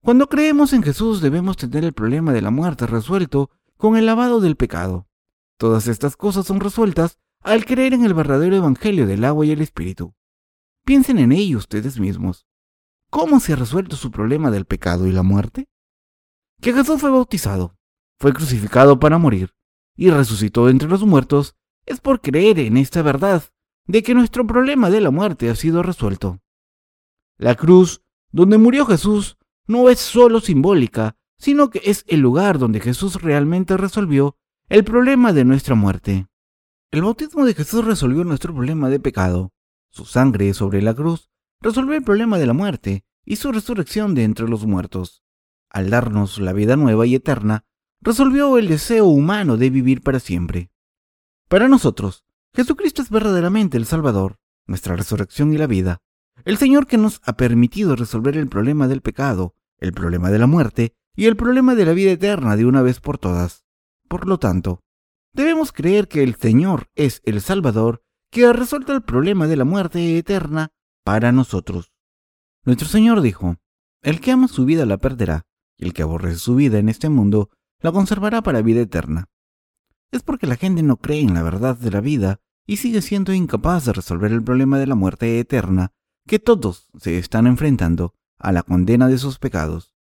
Cuando 0.02 0.28
creemos 0.28 0.74
en 0.74 0.84
Jesús 0.84 1.22
debemos 1.22 1.58
tener 1.58 1.84
el 1.84 1.94
problema 1.94 2.34
de 2.34 2.42
la 2.42 2.52
muerte 2.52 2.88
resuelto 2.88 3.50
con 3.78 3.98
el 3.98 4.06
lavado 4.06 4.40
del 4.40 4.56
pecado. 4.56 5.08
Todas 5.58 5.88
estas 5.88 6.18
cosas 6.18 6.46
son 6.46 6.60
resueltas 6.60 7.18
al 7.42 7.66
creer 7.66 7.94
en 7.94 8.06
el 8.06 8.14
verdadero 8.14 8.56
Evangelio 8.56 9.08
del 9.08 9.24
agua 9.24 9.46
y 9.46 9.52
el 9.52 9.62
Espíritu. 9.62 10.15
Piensen 10.86 11.18
en 11.18 11.32
ello 11.32 11.58
ustedes 11.58 12.00
mismos. 12.00 12.46
¿Cómo 13.10 13.40
se 13.40 13.54
ha 13.54 13.56
resuelto 13.56 13.96
su 13.96 14.12
problema 14.12 14.52
del 14.52 14.66
pecado 14.66 15.08
y 15.08 15.12
la 15.12 15.24
muerte? 15.24 15.68
Que 16.62 16.74
Jesús 16.74 17.02
fue 17.02 17.10
bautizado, 17.10 17.76
fue 18.20 18.34
crucificado 18.34 19.00
para 19.00 19.18
morir 19.18 19.56
y 19.96 20.12
resucitó 20.12 20.70
entre 20.70 20.88
los 20.88 21.04
muertos 21.04 21.56
es 21.88 22.02
por 22.02 22.22
creer 22.22 22.60
en 22.60 22.78
esta 22.78 23.02
verdad 23.02 23.44
de 23.88 24.04
que 24.04 24.14
nuestro 24.14 24.46
problema 24.46 24.92
de 24.92 25.02
la 25.02 25.10
muerte 25.10 25.50
ha 25.50 25.56
sido 25.56 25.82
resuelto. 25.82 26.40
La 27.38 27.56
cruz 27.56 28.04
donde 28.32 28.60
murió 28.60 28.86
Jesús 28.86 29.38
no 29.66 29.90
es 29.90 30.00
solo 30.00 30.40
simbólica, 30.40 31.18
sino 31.40 31.72
que 31.72 31.82
es 31.86 32.06
el 32.08 32.20
lugar 32.20 32.60
donde 32.60 32.80
Jesús 32.80 33.24
realmente 33.24 33.76
resolvió 33.76 34.38
el 34.70 34.84
problema 34.84 35.34
de 35.34 35.46
nuestra 35.46 35.74
muerte. 35.74 36.28
El 36.92 37.02
bautismo 37.02 37.44
de 37.44 37.56
Jesús 37.56 37.84
resolvió 37.86 38.24
nuestro 38.24 38.54
problema 38.54 38.90
de 38.90 39.00
pecado. 39.00 39.52
Su 39.96 40.04
sangre 40.04 40.54
sobre 40.54 40.82
la 40.82 40.94
cruz 40.94 41.30
resolvió 41.62 41.96
el 41.96 42.04
problema 42.04 42.38
de 42.38 42.46
la 42.46 42.52
muerte 42.52 43.06
y 43.24 43.38
su 43.38 43.54
resurrección 43.54 44.14
de 44.14 44.26
entre 44.26 44.46
los 44.46 44.66
muertos. 44.66 45.24
Al 45.70 45.90
darnos 45.90 46.38
la 46.38 46.52
vida 46.52 46.76
nueva 46.76 47.06
y 47.06 47.16
eterna, 47.16 47.64
resolvió 48.02 48.58
el 48.58 48.68
deseo 48.68 49.06
humano 49.06 49.56
de 49.56 49.70
vivir 49.70 50.02
para 50.02 50.20
siempre. 50.20 50.70
Para 51.48 51.70
nosotros, 51.70 52.26
Jesucristo 52.54 53.04
es 53.04 53.10
verdaderamente 53.10 53.78
el 53.78 53.86
Salvador, 53.86 54.38
nuestra 54.68 54.98
resurrección 54.98 55.54
y 55.54 55.58
la 55.58 55.68
vida, 55.68 56.02
el 56.44 56.58
Señor 56.58 56.88
que 56.88 56.98
nos 56.98 57.22
ha 57.24 57.38
permitido 57.38 57.96
resolver 57.96 58.36
el 58.36 58.50
problema 58.50 58.90
del 58.90 59.00
pecado, 59.00 59.56
el 59.80 59.94
problema 59.94 60.30
de 60.30 60.40
la 60.40 60.48
muerte 60.48 60.94
y 61.16 61.28
el 61.28 61.38
problema 61.38 61.74
de 61.74 61.86
la 61.86 61.94
vida 61.94 62.12
eterna 62.12 62.58
de 62.58 62.66
una 62.66 62.82
vez 62.82 63.00
por 63.00 63.18
todas. 63.18 63.64
Por 64.10 64.28
lo 64.28 64.40
tanto, 64.40 64.82
debemos 65.32 65.72
creer 65.72 66.10
que 66.10 66.22
el 66.22 66.36
Señor 66.36 66.90
es 66.96 67.22
el 67.24 67.40
Salvador 67.40 68.05
que 68.36 68.46
ha 68.46 68.52
resuelto 68.52 68.92
el 68.92 69.02
problema 69.02 69.48
de 69.48 69.56
la 69.56 69.64
muerte 69.64 70.18
eterna 70.18 70.74
para 71.06 71.32
nosotros. 71.32 71.94
Nuestro 72.66 72.90
Señor 72.90 73.22
dijo, 73.22 73.56
El 74.02 74.20
que 74.20 74.32
ama 74.34 74.50
su 74.50 74.66
vida 74.66 74.86
la 74.86 74.98
perderá, 74.98 75.46
y 75.78 75.86
el 75.86 75.94
que 75.94 76.02
aborrece 76.02 76.40
su 76.40 76.56
vida 76.56 76.78
en 76.78 76.90
este 76.90 77.08
mundo 77.08 77.50
la 77.80 77.94
conservará 77.94 78.42
para 78.42 78.62
vida 78.62 78.82
eterna 78.82 79.30
es 80.12 80.22
porque 80.22 80.48
la 80.48 80.58
gente 80.58 80.84
no 80.84 80.98
cree 80.98 81.22
en 81.22 81.34
la 81.34 81.44
verdad 81.44 81.78
de 81.78 81.92
la 81.92 82.02
vida 82.02 82.42
y 82.68 82.78
sigue 82.78 83.02
siendo 83.02 83.34
incapaz 83.34 83.86
de 83.86 83.94
resolver 83.94 84.34
el 84.34 84.44
problema 84.44 84.80
de 84.80 84.88
la 84.88 84.96
muerte 84.96 85.40
eterna 85.40 85.94
que 86.28 86.38
todos 86.38 86.90
se 87.00 87.18
están 87.18 87.48
enfrentando 87.48 88.16
a 88.38 88.52
la 88.52 88.64
condena 88.64 89.08
de 89.08 89.18
sus 89.18 89.40
pecados. 89.40 89.94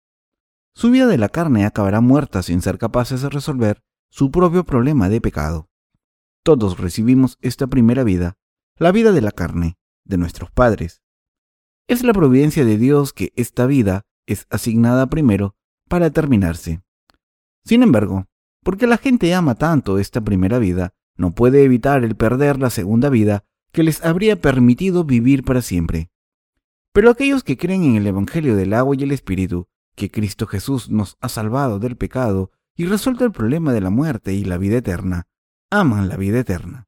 Su 0.73 0.91
vida 0.91 1.07
de 1.07 1.17
la 1.17 1.29
carne 1.29 1.65
acabará 1.65 2.01
muerta 2.01 2.43
sin 2.43 2.61
ser 2.61 2.77
capaces 2.77 3.21
de 3.21 3.29
resolver 3.29 3.81
su 4.09 4.29
propio 4.29 4.65
problema 4.65 5.07
de 5.07 5.21
pecado. 5.21 5.69
Todos 6.45 6.77
recibimos 6.77 7.39
esta 7.41 7.65
primera 7.65 8.03
vida, 8.03 8.37
la 8.77 8.91
vida 8.91 9.11
de 9.11 9.21
la 9.21 9.31
carne, 9.31 9.79
de 10.03 10.19
nuestros 10.19 10.51
padres. 10.51 11.01
Es 11.87 12.03
la 12.03 12.13
providencia 12.13 12.63
de 12.63 12.77
Dios 12.77 13.13
que 13.13 13.33
esta 13.35 13.65
vida 13.65 14.05
es 14.27 14.45
asignada 14.51 15.07
primero 15.07 15.55
para 15.89 16.11
terminarse. 16.11 16.83
Sin 17.63 17.81
embargo, 17.81 18.27
porque 18.63 18.85
la 18.85 18.97
gente 18.97 19.33
ama 19.33 19.55
tanto 19.55 19.97
esta 19.97 20.21
primera 20.21 20.59
vida, 20.59 20.93
no 21.17 21.31
puede 21.31 21.63
evitar 21.63 22.03
el 22.03 22.15
perder 22.15 22.59
la 22.59 22.69
segunda 22.69 23.09
vida 23.09 23.43
que 23.71 23.81
les 23.81 24.05
habría 24.05 24.39
permitido 24.39 25.03
vivir 25.03 25.43
para 25.43 25.63
siempre. 25.63 26.11
Pero 26.93 27.09
aquellos 27.09 27.43
que 27.43 27.57
creen 27.57 27.85
en 27.85 27.95
el 27.95 28.05
Evangelio 28.05 28.55
del 28.55 28.75
agua 28.75 28.95
y 28.95 29.01
el 29.01 29.13
Espíritu, 29.13 29.67
que 29.95 30.11
Cristo 30.11 30.45
Jesús 30.45 30.91
nos 30.91 31.17
ha 31.21 31.29
salvado 31.29 31.79
del 31.79 31.97
pecado 31.97 32.51
y 32.75 32.85
resuelto 32.85 33.25
el 33.25 33.31
problema 33.31 33.73
de 33.73 33.81
la 33.81 33.89
muerte 33.89 34.35
y 34.35 34.45
la 34.45 34.59
vida 34.59 34.77
eterna, 34.77 35.25
aman 35.79 36.09
la 36.09 36.17
vida 36.17 36.39
eterna. 36.39 36.87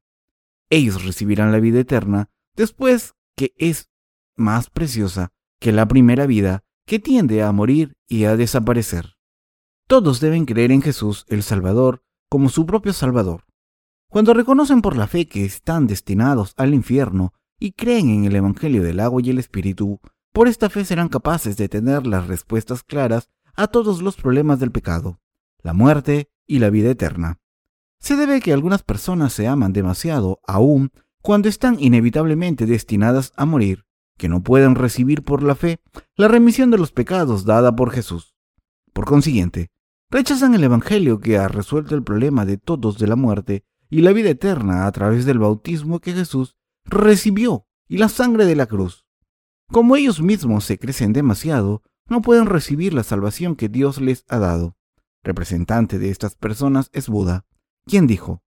Ellos 0.70 1.04
recibirán 1.04 1.52
la 1.52 1.60
vida 1.60 1.80
eterna 1.80 2.30
después 2.56 3.14
que 3.36 3.54
es 3.56 3.90
más 4.36 4.70
preciosa 4.70 5.32
que 5.60 5.72
la 5.72 5.86
primera 5.86 6.26
vida 6.26 6.64
que 6.86 6.98
tiende 6.98 7.42
a 7.42 7.52
morir 7.52 7.96
y 8.06 8.24
a 8.24 8.36
desaparecer. 8.36 9.16
Todos 9.86 10.20
deben 10.20 10.44
creer 10.44 10.72
en 10.72 10.82
Jesús 10.82 11.24
el 11.28 11.42
Salvador 11.42 12.02
como 12.28 12.48
su 12.48 12.66
propio 12.66 12.92
Salvador. 12.92 13.44
Cuando 14.10 14.34
reconocen 14.34 14.80
por 14.80 14.96
la 14.96 15.06
fe 15.06 15.26
que 15.26 15.44
están 15.44 15.86
destinados 15.86 16.54
al 16.56 16.74
infierno 16.74 17.34
y 17.58 17.72
creen 17.72 18.10
en 18.10 18.24
el 18.24 18.36
Evangelio 18.36 18.82
del 18.82 19.00
agua 19.00 19.20
y 19.22 19.30
el 19.30 19.38
Espíritu, 19.38 20.00
por 20.32 20.48
esta 20.48 20.70
fe 20.70 20.84
serán 20.84 21.08
capaces 21.08 21.56
de 21.56 21.68
tener 21.68 22.06
las 22.06 22.26
respuestas 22.26 22.82
claras 22.82 23.28
a 23.54 23.66
todos 23.66 24.02
los 24.02 24.16
problemas 24.16 24.60
del 24.60 24.70
pecado, 24.70 25.20
la 25.62 25.72
muerte 25.72 26.30
y 26.46 26.58
la 26.58 26.70
vida 26.70 26.90
eterna. 26.90 27.38
Se 28.00 28.16
debe 28.16 28.40
que 28.40 28.52
algunas 28.52 28.82
personas 28.82 29.32
se 29.32 29.46
aman 29.46 29.72
demasiado 29.72 30.40
aún 30.46 30.90
cuando 31.22 31.48
están 31.48 31.76
inevitablemente 31.80 32.66
destinadas 32.66 33.32
a 33.36 33.44
morir, 33.44 33.84
que 34.16 34.28
no 34.28 34.42
pueden 34.42 34.74
recibir 34.74 35.22
por 35.22 35.42
la 35.42 35.54
fe 35.54 35.80
la 36.16 36.28
remisión 36.28 36.70
de 36.70 36.78
los 36.78 36.92
pecados 36.92 37.44
dada 37.44 37.74
por 37.74 37.90
Jesús. 37.90 38.34
Por 38.92 39.04
consiguiente, 39.04 39.70
Rechazan 40.10 40.54
el 40.54 40.64
Evangelio 40.64 41.20
que 41.20 41.36
ha 41.36 41.48
resuelto 41.48 41.94
el 41.94 42.02
problema 42.02 42.46
de 42.46 42.56
todos 42.56 42.96
de 42.98 43.06
la 43.06 43.16
muerte 43.16 43.64
y 43.90 44.00
la 44.00 44.14
vida 44.14 44.30
eterna 44.30 44.86
a 44.86 44.92
través 44.92 45.26
del 45.26 45.38
bautismo 45.38 46.00
que 46.00 46.14
Jesús 46.14 46.56
recibió 46.86 47.66
y 47.86 47.98
la 47.98 48.08
sangre 48.08 48.46
de 48.46 48.56
la 48.56 48.64
cruz. 48.64 49.04
Como 49.70 49.96
ellos 49.96 50.22
mismos 50.22 50.64
se 50.64 50.78
crecen 50.78 51.12
demasiado, 51.12 51.82
no 52.08 52.22
pueden 52.22 52.46
recibir 52.46 52.94
la 52.94 53.02
salvación 53.02 53.54
que 53.54 53.68
Dios 53.68 54.00
les 54.00 54.24
ha 54.28 54.38
dado. 54.38 54.78
Representante 55.22 55.98
de 55.98 56.08
estas 56.08 56.36
personas 56.36 56.88
es 56.94 57.10
Buda, 57.10 57.44
quien 57.88 58.06
dijo, 58.06 58.44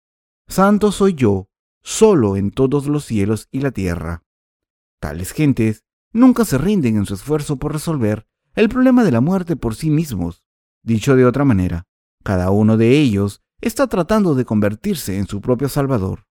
Santo 0.46 0.92
soy 0.92 1.14
yo, 1.14 1.48
solo 1.82 2.36
en 2.36 2.52
todos 2.52 2.86
los 2.86 3.04
cielos 3.04 3.48
y 3.50 3.60
la 3.60 3.72
tierra. 3.72 4.22
Tales 5.00 5.32
gentes 5.32 5.84
nunca 6.12 6.44
se 6.44 6.58
rinden 6.58 6.96
en 6.96 7.06
su 7.06 7.14
esfuerzo 7.14 7.56
por 7.56 7.72
resolver 7.72 8.28
el 8.54 8.68
problema 8.68 9.02
de 9.02 9.10
la 9.10 9.20
muerte 9.20 9.56
por 9.56 9.74
sí 9.74 9.90
mismos, 9.90 10.44
Dicho 10.82 11.14
de 11.14 11.26
otra 11.26 11.44
manera, 11.44 11.86
cada 12.22 12.50
uno 12.50 12.76
de 12.78 12.98
ellos 12.98 13.42
está 13.60 13.86
tratando 13.86 14.34
de 14.34 14.46
convertirse 14.46 15.18
en 15.18 15.26
su 15.26 15.40
propio 15.42 15.68
Salvador. 15.68 16.26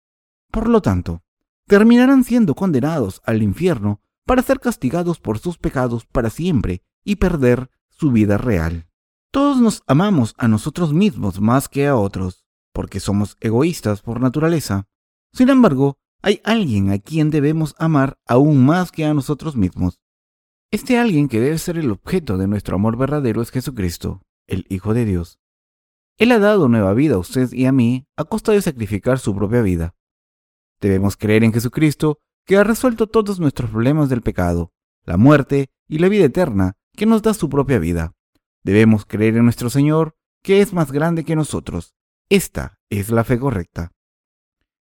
Por 0.51 0.69
lo 0.69 0.81
tanto, 0.81 1.23
terminarán 1.67 2.25
siendo 2.25 2.55
condenados 2.55 3.21
al 3.25 3.43
infierno 3.43 4.01
para 4.25 4.43
ser 4.43 4.59
castigados 4.61 5.21
por 5.21 5.39
sus 5.39 5.59
pecados 5.59 6.07
para 6.07 6.31
siempre 6.31 6.83
y 7.05 7.17
perder 7.17 7.71
su 7.91 8.11
vida 8.11 8.39
real. 8.39 8.89
Todos 9.31 9.61
nos 9.61 9.83
amamos 9.87 10.35
a 10.39 10.49
nosotros 10.49 10.95
mismos 10.95 11.41
más 11.41 11.69
que 11.69 11.87
a 11.87 11.97
otros, 11.97 12.38
porque 12.79 13.01
somos 13.01 13.37
egoístas 13.41 14.03
por 14.03 14.21
naturaleza. 14.21 14.87
Sin 15.33 15.49
embargo, 15.49 15.99
hay 16.23 16.41
alguien 16.45 16.93
a 16.93 17.01
quien 17.01 17.29
debemos 17.29 17.75
amar 17.77 18.21
aún 18.25 18.65
más 18.65 18.93
que 18.93 19.05
a 19.05 19.13
nosotros 19.15 19.57
mismos. 19.57 20.01
Este 20.71 20.97
alguien 20.97 21.27
que 21.27 21.41
debe 21.41 21.59
ser 21.59 21.77
el 21.77 21.91
objeto 21.91 22.39
de 22.39 22.47
nuestro 22.47 22.77
amor 22.77 22.97
verdadero 22.97 23.43
es 23.43 23.51
Jesucristo 23.51 24.23
el 24.47 24.65
Hijo 24.69 24.95
de 24.95 25.07
Dios. 25.07 25.41
Él 26.19 26.31
ha 26.31 26.39
dado 26.39 26.69
nueva 26.69 26.95
vida 26.95 27.17
a 27.17 27.19
usted 27.19 27.53
y 27.53 27.67
a 27.67 27.73
mí 27.73 28.07
a 28.17 28.23
costa 28.23 28.53
de 28.53 28.63
sacrificar 28.63 29.19
su 29.19 29.35
propia 29.35 29.61
vida. 29.61 29.97
Debemos 30.81 31.17
creer 31.17 31.43
en 31.43 31.53
Jesucristo, 31.53 32.21
que 32.47 32.59
ha 32.59 32.63
resuelto 32.63 33.09
todos 33.09 33.41
nuestros 33.41 33.71
problemas 33.71 34.09
del 34.09 34.23
pecado, 34.23 34.73
la 35.03 35.17
muerte 35.17 35.73
y 35.89 35.99
la 35.99 36.09
vida 36.09 36.27
eterna, 36.27 36.77
que 36.95 37.07
nos 37.07 37.23
da 37.23 37.35
su 37.35 37.49
propia 37.49 37.81
vida. 37.81 38.15
Debemos 38.63 39.05
creer 39.05 39.37
en 39.37 39.43
nuestro 39.43 39.69
Señor, 39.69 40.15
que 40.45 40.61
es 40.61 40.73
más 40.73 40.93
grande 40.93 41.25
que 41.25 41.35
nosotros. 41.35 41.98
Esta 42.31 42.79
es 42.91 43.11
la 43.11 43.25
fe 43.25 43.39
correcta. 43.39 43.93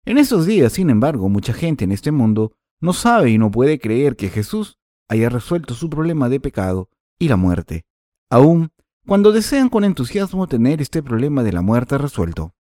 En 0.04 0.18
estos 0.18 0.44
días, 0.44 0.74
sin 0.74 0.90
embargo, 0.90 1.30
mucha 1.30 1.54
gente 1.54 1.84
en 1.84 1.92
este 1.92 2.12
mundo 2.12 2.52
no 2.80 2.92
sabe 2.92 3.30
y 3.30 3.38
no 3.38 3.50
puede 3.50 3.78
creer 3.78 4.16
que 4.16 4.28
Jesús 4.28 4.78
haya 5.08 5.30
resuelto 5.30 5.74
su 5.74 5.88
problema 5.88 6.28
de 6.28 6.40
pecado 6.40 6.90
y 7.18 7.28
la 7.28 7.36
muerte. 7.36 7.86
Aún 8.28 8.72
cuando 9.06 9.32
desean 9.32 9.68
con 9.68 9.84
entusiasmo 9.84 10.46
tener 10.46 10.82
este 10.82 11.02
problema 11.02 11.42
de 11.42 11.52
la 11.52 11.62
muerte 11.62 11.96
resuelto. 11.96 12.54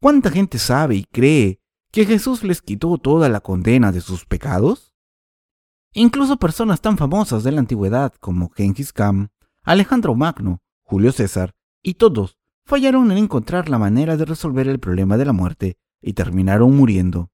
¿Cuánta 0.00 0.30
gente 0.30 0.58
sabe 0.58 0.96
y 0.96 1.04
cree 1.04 1.60
que 1.90 2.06
Jesús 2.06 2.42
les 2.42 2.62
quitó 2.62 2.96
toda 2.98 3.28
la 3.28 3.40
condena 3.40 3.92
de 3.92 4.00
sus 4.00 4.24
pecados? 4.24 4.94
Incluso 5.92 6.38
personas 6.38 6.80
tan 6.80 6.96
famosas 6.96 7.44
de 7.44 7.52
la 7.52 7.60
antigüedad 7.60 8.14
como 8.14 8.50
Genghis 8.50 8.92
Khan, 8.92 9.30
Alejandro 9.62 10.14
Magno, 10.14 10.62
Julio 10.82 11.12
César 11.12 11.54
y 11.82 11.94
todos 11.94 12.38
fallaron 12.64 13.10
en 13.10 13.18
encontrar 13.18 13.68
la 13.68 13.78
manera 13.78 14.16
de 14.16 14.24
resolver 14.24 14.68
el 14.68 14.80
problema 14.80 15.16
de 15.16 15.24
la 15.24 15.32
muerte 15.32 15.76
y 16.00 16.12
terminaron 16.14 16.76
muriendo. 16.76 17.30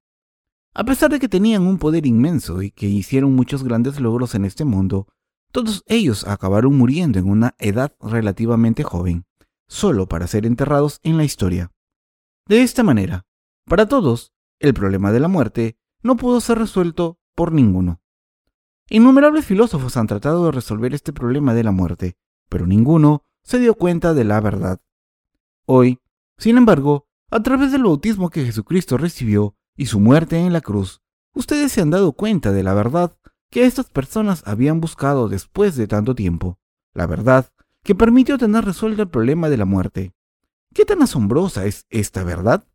A 0.73 0.83
pesar 0.83 1.11
de 1.11 1.19
que 1.19 1.27
tenían 1.27 1.65
un 1.65 1.77
poder 1.77 2.05
inmenso 2.05 2.61
y 2.61 2.71
que 2.71 2.87
hicieron 2.87 3.35
muchos 3.35 3.63
grandes 3.63 3.99
logros 3.99 4.35
en 4.35 4.45
este 4.45 4.65
mundo, 4.65 5.07
todos 5.51 5.83
ellos 5.87 6.27
acabaron 6.27 6.77
muriendo 6.77 7.17
en 7.17 7.27
una 7.27 7.55
edad 7.57 7.95
relativamente 7.99 8.83
joven, 8.83 9.25
solo 9.67 10.07
para 10.07 10.27
ser 10.27 10.45
enterrados 10.45 10.99
en 11.03 11.17
la 11.17 11.23
historia. 11.23 11.71
De 12.47 12.61
esta 12.61 12.83
manera, 12.83 13.25
para 13.65 13.87
todos, 13.87 14.31
el 14.59 14.73
problema 14.73 15.11
de 15.11 15.19
la 15.19 15.27
muerte 15.27 15.77
no 16.01 16.17
pudo 16.17 16.39
ser 16.39 16.59
resuelto 16.59 17.19
por 17.35 17.51
ninguno. 17.51 18.01
Innumerables 18.89 19.45
filósofos 19.45 19.97
han 19.97 20.07
tratado 20.07 20.45
de 20.45 20.51
resolver 20.51 20.93
este 20.93 21.13
problema 21.13 21.53
de 21.53 21.63
la 21.63 21.71
muerte, 21.71 22.17
pero 22.47 22.65
ninguno 22.65 23.23
se 23.43 23.59
dio 23.59 23.75
cuenta 23.75 24.13
de 24.13 24.23
la 24.23 24.41
verdad. 24.41 24.81
Hoy, 25.71 25.99
sin 26.39 26.57
embargo, 26.57 27.05
a 27.29 27.43
través 27.43 27.71
del 27.71 27.83
bautismo 27.83 28.31
que 28.31 28.43
Jesucristo 28.43 28.97
recibió 28.97 29.55
y 29.77 29.85
su 29.85 29.99
muerte 29.99 30.39
en 30.39 30.51
la 30.51 30.61
cruz, 30.61 31.03
ustedes 31.35 31.71
se 31.71 31.79
han 31.79 31.91
dado 31.91 32.13
cuenta 32.13 32.51
de 32.51 32.63
la 32.63 32.73
verdad 32.73 33.15
que 33.51 33.65
estas 33.65 33.87
personas 33.87 34.41
habían 34.47 34.81
buscado 34.81 35.29
después 35.29 35.75
de 35.75 35.85
tanto 35.85 36.15
tiempo, 36.15 36.57
la 36.95 37.05
verdad 37.05 37.53
que 37.83 37.93
permitió 37.93 38.39
tener 38.39 38.65
resuelto 38.65 39.03
el 39.03 39.09
problema 39.09 39.47
de 39.47 39.57
la 39.57 39.65
muerte. 39.65 40.15
¿Qué 40.73 40.85
tan 40.85 41.03
asombrosa 41.03 41.67
es 41.67 41.85
esta 41.91 42.23
verdad? 42.23 42.67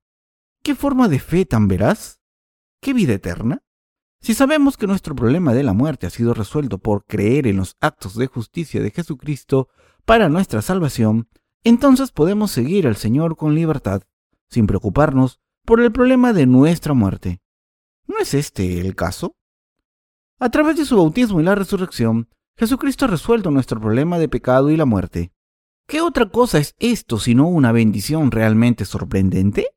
¿Qué 0.62 0.76
forma 0.76 1.09
de 1.09 1.18
fe 1.18 1.46
tan 1.46 1.66
veraz? 1.66 2.20
¿Qué 2.80 2.92
vida 2.92 3.14
eterna? 3.14 3.64
Si 4.20 4.35
sabemos 4.35 4.76
que 4.76 4.87
nuestro 4.87 5.16
problema 5.16 5.52
de 5.52 5.64
la 5.64 5.72
muerte 5.72 6.07
ha 6.07 6.11
sido 6.11 6.33
resuelto 6.33 6.78
por 6.78 7.07
creer 7.07 7.48
en 7.48 7.57
los 7.57 7.76
actos 7.80 8.14
de 8.14 8.28
justicia 8.28 8.80
de 8.80 8.92
Jesucristo 8.92 9.68
para 10.04 10.28
nuestra 10.28 10.62
salvación, 10.62 11.28
entonces 11.64 12.12
podemos 12.12 12.50
seguir 12.50 12.87
al 12.87 12.96
Señor 12.96 13.37
con 13.37 13.55
libertad, 13.55 14.03
sin 14.50 14.66
preocuparnos 14.66 15.40
por 15.64 15.81
el 15.81 15.90
problema 15.90 16.33
de 16.33 16.46
nuestra 16.46 16.94
muerte. 16.94 17.40
¿No 18.07 18.18
es 18.18 18.35
este 18.35 18.81
el 18.81 18.94
caso? 18.94 19.35
A 20.38 20.50
través 20.50 20.77
de 20.77 20.85
su 20.85 20.96
bautismo 20.96 21.40
y 21.40 21.44
la 21.44 21.55
resurrección, 21.55 22.29
Jesucristo 22.57 23.07
ha 23.07 23.09
resuelto 23.09 23.50
nuestro 23.50 23.81
problema 23.81 24.18
de 24.18 24.29
pecado 24.29 24.70
y 24.70 24.77
la 24.77 24.85
muerte. 24.85 25.33
¿Qué 25.87 26.00
otra 26.00 26.29
cosa 26.29 26.59
es 26.59 26.74
esto 26.79 27.18
sino 27.18 27.48
una 27.48 27.72
bendición 27.72 28.31
realmente 28.31 28.85
sorprendente? 28.85 29.68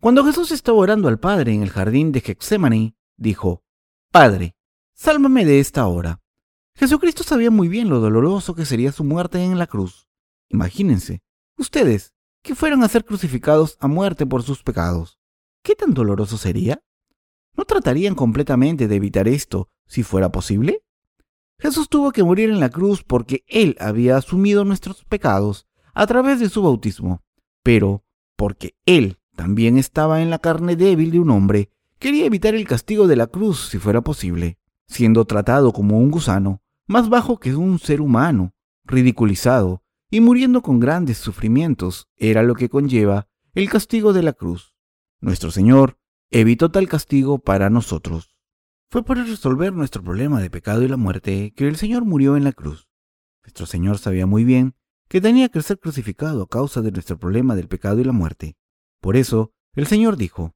Cuando 0.00 0.24
Jesús 0.24 0.50
estaba 0.50 0.78
orando 0.78 1.08
al 1.08 1.18
Padre 1.18 1.54
en 1.54 1.62
el 1.62 1.70
jardín 1.70 2.12
de 2.12 2.20
Getsemaní, 2.20 2.94
dijo, 3.16 3.62
Padre, 4.10 4.54
sálvame 4.94 5.44
de 5.44 5.60
esta 5.60 5.86
hora. 5.86 6.20
Jesucristo 6.74 7.22
sabía 7.22 7.50
muy 7.50 7.68
bien 7.68 7.88
lo 7.88 8.00
doloroso 8.00 8.54
que 8.54 8.66
sería 8.66 8.92
su 8.92 9.04
muerte 9.04 9.42
en 9.42 9.58
la 9.58 9.66
cruz. 9.66 10.08
Imagínense, 10.52 11.22
ustedes, 11.56 12.12
que 12.42 12.54
fueran 12.54 12.82
a 12.82 12.88
ser 12.88 13.04
crucificados 13.04 13.76
a 13.80 13.88
muerte 13.88 14.26
por 14.26 14.42
sus 14.42 14.62
pecados. 14.62 15.18
¿Qué 15.62 15.74
tan 15.74 15.94
doloroso 15.94 16.36
sería? 16.36 16.82
¿No 17.56 17.64
tratarían 17.64 18.14
completamente 18.14 18.88
de 18.88 18.96
evitar 18.96 19.28
esto 19.28 19.70
si 19.86 20.02
fuera 20.02 20.30
posible? 20.30 20.82
Jesús 21.58 21.88
tuvo 21.88 22.10
que 22.10 22.24
morir 22.24 22.50
en 22.50 22.60
la 22.60 22.70
cruz 22.70 23.04
porque 23.04 23.44
Él 23.46 23.76
había 23.78 24.16
asumido 24.16 24.64
nuestros 24.64 25.04
pecados 25.04 25.66
a 25.94 26.06
través 26.06 26.40
de 26.40 26.48
su 26.48 26.62
bautismo, 26.62 27.22
pero 27.62 28.04
porque 28.36 28.74
Él 28.84 29.18
también 29.36 29.78
estaba 29.78 30.20
en 30.20 30.30
la 30.30 30.38
carne 30.38 30.76
débil 30.76 31.12
de 31.12 31.20
un 31.20 31.30
hombre, 31.30 31.70
quería 31.98 32.26
evitar 32.26 32.54
el 32.54 32.66
castigo 32.66 33.06
de 33.06 33.16
la 33.16 33.28
cruz 33.28 33.68
si 33.70 33.78
fuera 33.78 34.00
posible, 34.00 34.58
siendo 34.88 35.24
tratado 35.24 35.72
como 35.72 35.98
un 35.98 36.10
gusano, 36.10 36.60
más 36.86 37.08
bajo 37.08 37.38
que 37.38 37.54
un 37.54 37.78
ser 37.78 38.00
humano, 38.00 38.52
ridiculizado 38.84 39.81
y 40.12 40.20
muriendo 40.20 40.60
con 40.60 40.78
grandes 40.78 41.16
sufrimientos, 41.16 42.06
era 42.18 42.42
lo 42.42 42.54
que 42.54 42.68
conlleva 42.68 43.28
el 43.54 43.70
castigo 43.70 44.12
de 44.12 44.22
la 44.22 44.34
cruz. 44.34 44.76
Nuestro 45.22 45.50
Señor 45.50 45.98
evitó 46.30 46.70
tal 46.70 46.86
castigo 46.86 47.38
para 47.38 47.70
nosotros. 47.70 48.36
Fue 48.90 49.02
para 49.06 49.24
resolver 49.24 49.72
nuestro 49.72 50.02
problema 50.02 50.42
de 50.42 50.50
pecado 50.50 50.82
y 50.82 50.88
la 50.88 50.98
muerte 50.98 51.54
que 51.56 51.66
el 51.66 51.76
Señor 51.76 52.04
murió 52.04 52.36
en 52.36 52.44
la 52.44 52.52
cruz. 52.52 52.90
Nuestro 53.42 53.64
Señor 53.64 53.96
sabía 53.96 54.26
muy 54.26 54.44
bien 54.44 54.74
que 55.08 55.22
tenía 55.22 55.48
que 55.48 55.62
ser 55.62 55.78
crucificado 55.78 56.42
a 56.42 56.48
causa 56.48 56.82
de 56.82 56.92
nuestro 56.92 57.18
problema 57.18 57.56
del 57.56 57.68
pecado 57.68 57.98
y 57.98 58.04
la 58.04 58.12
muerte. 58.12 58.58
Por 59.00 59.16
eso, 59.16 59.54
el 59.74 59.86
Señor 59.86 60.18
dijo, 60.18 60.54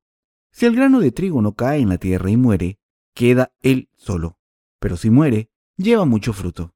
Si 0.53 0.66
el 0.66 0.77
grano 0.77 1.01
de 1.01 1.12
trigo 1.12 1.40
no 1.40 1.55
cae 1.55 1.81
en 1.81 1.88
la 1.88 1.97
tierra 1.97 2.31
y 2.31 2.37
muere, 2.37 2.79
queda 3.14 3.55
él 3.62 3.88
solo, 3.97 4.38
pero 4.81 4.99
si 4.99 5.09
muere, 5.09 5.49
lleva 5.79 6.05
mucho 6.05 6.35
fruto. 6.35 6.76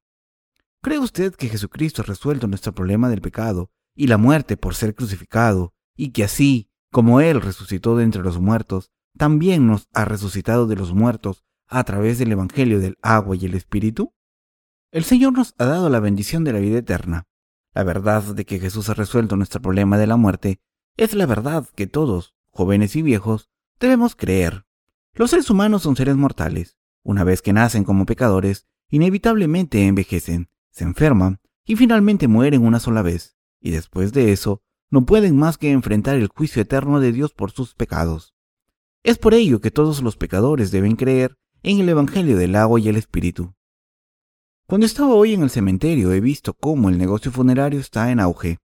¿Cree 0.83 0.97
usted 0.97 1.35
que 1.35 1.47
Jesucristo 1.47 2.01
ha 2.01 2.05
resuelto 2.05 2.47
nuestro 2.47 2.73
problema 2.73 3.07
del 3.09 3.21
pecado 3.21 3.69
y 3.95 4.07
la 4.07 4.17
muerte 4.17 4.57
por 4.57 4.73
ser 4.73 4.95
crucificado, 4.95 5.75
y 5.95 6.09
que 6.09 6.23
así 6.23 6.71
como 6.91 7.21
Él 7.21 7.39
resucitó 7.39 7.95
de 7.95 8.03
entre 8.03 8.23
los 8.23 8.39
muertos, 8.39 8.91
también 9.15 9.67
nos 9.67 9.87
ha 9.93 10.05
resucitado 10.05 10.65
de 10.65 10.75
los 10.75 10.93
muertos 10.93 11.43
a 11.67 11.83
través 11.83 12.17
del 12.17 12.31
Evangelio 12.31 12.79
del 12.79 12.97
agua 13.03 13.35
y 13.35 13.45
el 13.45 13.53
Espíritu? 13.53 14.15
El 14.91 15.03
Señor 15.03 15.33
nos 15.33 15.53
ha 15.59 15.65
dado 15.65 15.89
la 15.89 15.99
bendición 15.99 16.43
de 16.43 16.53
la 16.53 16.59
vida 16.59 16.79
eterna. 16.79 17.27
La 17.73 17.83
verdad 17.83 18.23
de 18.23 18.45
que 18.45 18.59
Jesús 18.59 18.89
ha 18.89 18.95
resuelto 18.95 19.37
nuestro 19.37 19.61
problema 19.61 19.99
de 19.99 20.07
la 20.07 20.17
muerte 20.17 20.59
es 20.97 21.13
la 21.13 21.27
verdad 21.27 21.69
que 21.75 21.85
todos, 21.85 22.33
jóvenes 22.49 22.95
y 22.95 23.03
viejos, 23.03 23.49
debemos 23.79 24.15
creer. 24.15 24.65
Los 25.13 25.29
seres 25.29 25.49
humanos 25.49 25.83
son 25.83 25.95
seres 25.95 26.15
mortales. 26.15 26.77
Una 27.03 27.23
vez 27.23 27.41
que 27.41 27.53
nacen 27.53 27.83
como 27.83 28.05
pecadores, 28.05 28.65
inevitablemente 28.89 29.85
envejecen, 29.85 30.49
se 30.71 30.83
enferman 30.83 31.39
y 31.65 31.75
finalmente 31.75 32.27
mueren 32.27 32.65
una 32.65 32.79
sola 32.79 33.01
vez. 33.01 33.37
Y 33.59 33.71
después 33.71 34.13
de 34.13 34.31
eso, 34.31 34.61
no 34.89 35.05
pueden 35.05 35.37
más 35.37 35.57
que 35.57 35.71
enfrentar 35.71 36.17
el 36.17 36.27
juicio 36.27 36.61
eterno 36.61 36.99
de 36.99 37.11
Dios 37.11 37.33
por 37.33 37.51
sus 37.51 37.75
pecados. 37.75 38.33
Es 39.03 39.17
por 39.17 39.33
ello 39.33 39.61
que 39.61 39.71
todos 39.71 40.01
los 40.01 40.17
pecadores 40.17 40.71
deben 40.71 40.95
creer 40.95 41.37
en 41.63 41.79
el 41.79 41.89
Evangelio 41.89 42.37
del 42.37 42.55
agua 42.55 42.79
y 42.79 42.89
el 42.89 42.97
Espíritu. 42.97 43.53
Cuando 44.67 44.85
estaba 44.85 45.13
hoy 45.13 45.33
en 45.33 45.43
el 45.43 45.49
cementerio 45.49 46.11
he 46.11 46.21
visto 46.21 46.53
cómo 46.53 46.89
el 46.89 46.97
negocio 46.97 47.31
funerario 47.31 47.79
está 47.79 48.11
en 48.11 48.19
auge. 48.19 48.57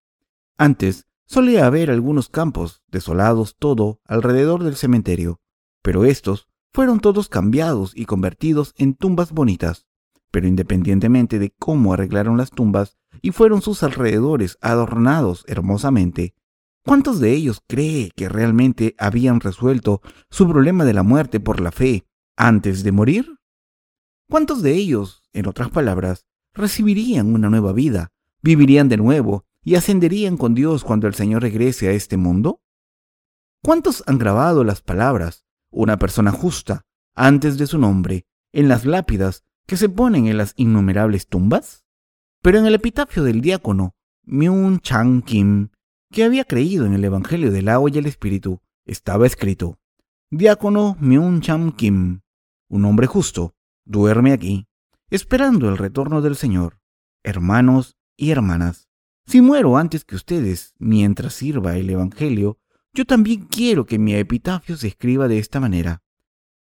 Antes 0.57 1.05
solía 1.25 1.65
haber 1.65 1.91
algunos 1.91 2.29
campos 2.29 2.81
desolados 2.87 3.55
todo 3.57 3.99
alrededor 4.05 4.63
del 4.63 4.75
cementerio, 4.75 5.39
pero 5.81 6.05
estos 6.05 6.47
fueron 6.71 6.99
todos 6.99 7.29
cambiados 7.29 7.91
y 7.95 8.05
convertidos 8.05 8.73
en 8.77 8.95
tumbas 8.95 9.31
bonitas. 9.31 9.87
Pero 10.31 10.47
independientemente 10.47 11.39
de 11.39 11.51
cómo 11.57 11.93
arreglaron 11.93 12.37
las 12.37 12.51
tumbas, 12.51 12.97
y 13.21 13.31
fueron 13.31 13.61
sus 13.61 13.83
alrededores 13.83 14.57
adornados 14.61 15.43
hermosamente, 15.47 16.35
¿cuántos 16.85 17.19
de 17.19 17.33
ellos 17.33 17.61
cree 17.67 18.11
que 18.15 18.29
realmente 18.29 18.95
habían 18.97 19.39
resuelto 19.39 20.01
su 20.29 20.47
problema 20.47 20.85
de 20.85 20.93
la 20.93 21.03
muerte 21.03 21.39
por 21.39 21.59
la 21.61 21.71
fe 21.71 22.05
antes 22.35 22.83
de 22.83 22.91
morir? 22.91 23.37
¿Cuántos 24.29 24.61
de 24.61 24.73
ellos, 24.73 25.23
en 25.33 25.47
otras 25.47 25.69
palabras, 25.69 26.25
recibirían 26.53 27.33
una 27.33 27.49
nueva 27.49 27.71
vida, 27.71 28.11
vivirían 28.41 28.89
de 28.89 28.97
nuevo 28.97 29.45
y 29.63 29.75
ascenderían 29.75 30.37
con 30.37 30.53
Dios 30.53 30.83
cuando 30.83 31.07
el 31.07 31.15
Señor 31.15 31.41
regrese 31.41 31.87
a 31.87 31.91
este 31.91 32.17
mundo? 32.17 32.61
¿Cuántos 33.63 34.03
han 34.05 34.17
grabado 34.17 34.63
las 34.63 34.81
palabras, 34.81 35.45
una 35.69 35.97
persona 35.97 36.31
justa, 36.31 36.85
antes 37.15 37.57
de 37.57 37.67
su 37.67 37.77
nombre, 37.77 38.27
en 38.51 38.67
las 38.67 38.85
lápidas 38.85 39.43
que 39.67 39.77
se 39.77 39.89
ponen 39.89 40.27
en 40.27 40.38
las 40.38 40.53
innumerables 40.56 41.27
tumbas? 41.27 41.86
Pero 42.41 42.58
en 42.58 42.65
el 42.65 42.75
epitafio 42.75 43.23
del 43.23 43.41
diácono 43.41 43.95
Myung 44.23 44.80
Chang 44.80 45.21
Kim, 45.23 45.69
que 46.12 46.23
había 46.23 46.45
creído 46.45 46.86
en 46.86 46.93
el 46.93 47.03
Evangelio 47.03 47.51
del 47.51 47.69
agua 47.69 47.89
y 47.93 47.97
el 47.97 48.06
Espíritu, 48.06 48.62
estaba 48.86 49.27
escrito, 49.27 49.77
Diácono 50.32 50.97
Myung 50.99 51.41
Chang 51.41 51.75
Kim, 51.75 52.21
un 52.69 52.86
hombre 52.86 53.08
justo, 53.08 53.56
duerme 53.86 54.32
aquí, 54.32 54.67
esperando 55.10 55.69
el 55.69 55.77
retorno 55.77 56.21
del 56.21 56.36
Señor. 56.36 56.80
Hermanos 57.23 57.97
y 58.15 58.32
hermanas, 58.32 58.88
si 59.25 59.41
muero 59.41 59.77
antes 59.77 60.06
que 60.06 60.15
ustedes 60.15 60.73
mientras 60.80 61.34
sirva 61.34 61.75
el 61.75 61.89
Evangelio, 61.89 62.60
yo 62.93 63.06
también 63.06 63.45
quiero 63.45 63.86
que 63.86 63.99
mi 63.99 64.15
epitafio 64.15 64.77
se 64.77 64.88
escriba 64.88 65.27
de 65.27 65.39
esta 65.39 65.60
manera. 65.60 66.01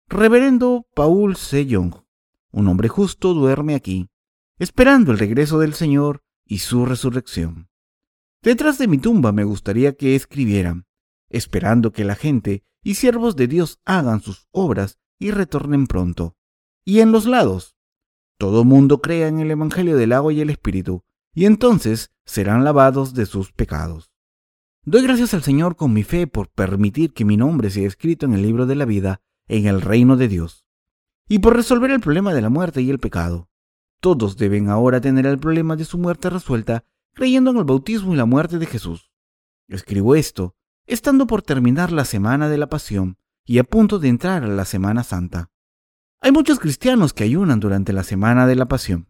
Reverendo 0.08 0.86
Paul 0.94 1.36
Sejong, 1.38 2.04
un 2.52 2.68
hombre 2.68 2.88
justo 2.88 3.34
duerme 3.34 3.76
aquí, 3.76 4.10
esperando 4.58 5.12
el 5.12 5.20
regreso 5.20 5.60
del 5.60 5.74
Señor 5.74 6.24
y 6.46 6.60
su 6.60 6.86
resurrección. 6.86 7.70
Detrás 8.42 8.78
de 8.78 8.88
mi 8.88 8.98
tumba 8.98 9.32
me 9.32 9.44
gustaría 9.44 9.96
que 9.96 10.16
escribieran, 10.16 10.86
esperando 11.30 11.92
que 11.92 12.06
la 12.06 12.16
gente 12.16 12.64
y 12.82 12.96
siervos 12.96 13.36
de 13.36 13.48
Dios 13.48 13.80
hagan 13.86 14.22
sus 14.22 14.48
obras 14.52 14.98
y 15.20 15.32
retornen 15.32 15.88
pronto. 15.88 16.36
Y 16.86 17.02
en 17.02 17.12
los 17.12 17.26
lados, 17.26 17.76
todo 18.38 18.64
mundo 18.64 19.02
crea 19.02 19.28
en 19.28 19.40
el 19.40 19.52
Evangelio 19.52 19.98
del 19.98 20.14
agua 20.14 20.32
y 20.32 20.42
el 20.42 20.50
Espíritu, 20.50 21.04
y 21.34 21.46
entonces 21.46 22.12
serán 22.26 22.64
lavados 22.64 23.14
de 23.14 23.26
sus 23.26 23.52
pecados. 23.52 24.12
Doy 24.86 25.04
gracias 25.04 25.34
al 25.34 25.44
Señor 25.44 25.76
con 25.76 25.94
mi 25.94 26.04
fe 26.04 26.26
por 26.26 26.48
permitir 26.48 27.14
que 27.14 27.26
mi 27.26 27.36
nombre 27.36 27.70
sea 27.70 27.86
escrito 27.86 28.26
en 28.26 28.34
el 28.34 28.42
libro 28.42 28.66
de 28.66 28.76
la 28.76 28.86
vida 28.86 29.22
en 29.48 29.68
el 29.68 29.82
reino 29.82 30.16
de 30.16 30.30
Dios, 30.30 30.66
y 31.30 31.39
por 31.39 31.56
resolver 31.56 31.92
el 31.92 32.02
problema 32.02 32.34
de 32.34 32.42
la 32.42 32.50
muerte 32.50 32.82
y 32.82 32.89
el 32.89 33.00
pecado. 33.00 33.48
Todos 34.02 34.36
deben 34.36 34.70
ahora 34.70 35.00
tener 35.00 35.26
el 35.26 35.39
problema 35.39 35.76
de 35.76 35.86
su 35.86 35.98
muerte 35.98 36.30
resuelta 36.30 36.84
creyendo 37.13 37.52
en 37.52 37.58
el 37.58 37.63
bautismo 37.63 38.13
y 38.13 38.18
la 38.18 38.26
muerte 38.26 38.58
de 38.58 38.65
Jesús. 38.65 39.12
Escribo 39.68 40.15
esto 40.15 40.56
estando 40.88 41.28
por 41.28 41.44
terminar 41.44 41.92
la 41.92 42.04
semana 42.04 42.50
de 42.50 42.58
la 42.58 42.68
pasión 42.68 43.18
y 43.46 43.60
a 43.60 43.63
punto 43.63 44.00
de 44.00 44.08
entrar 44.08 44.44
a 44.44 44.48
la 44.48 44.65
Semana 44.65 45.04
Santa. 45.04 45.52
Hay 46.20 46.32
muchos 46.32 46.60
cristianos 46.60 47.13
que 47.13 47.24
ayunan 47.24 47.60
durante 47.60 47.94
la 47.94 48.04
semana 48.04 48.48
de 48.48 48.56
la 48.56 48.68
pasión. 48.68 49.08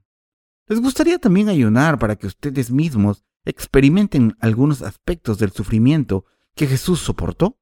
¿Les 0.67 0.81
gustaría 0.81 1.19
también 1.19 1.47
ayunar 1.47 1.97
para 1.97 2.17
que 2.17 2.27
ustedes 2.27 2.69
mismos 2.69 3.23
experimenten 3.45 4.35
algunos 4.41 4.81
aspectos 4.81 5.39
del 5.39 5.51
sufrimiento 5.51 6.25
que 6.53 6.67
Jesús 6.67 6.99
soportó? 6.99 7.57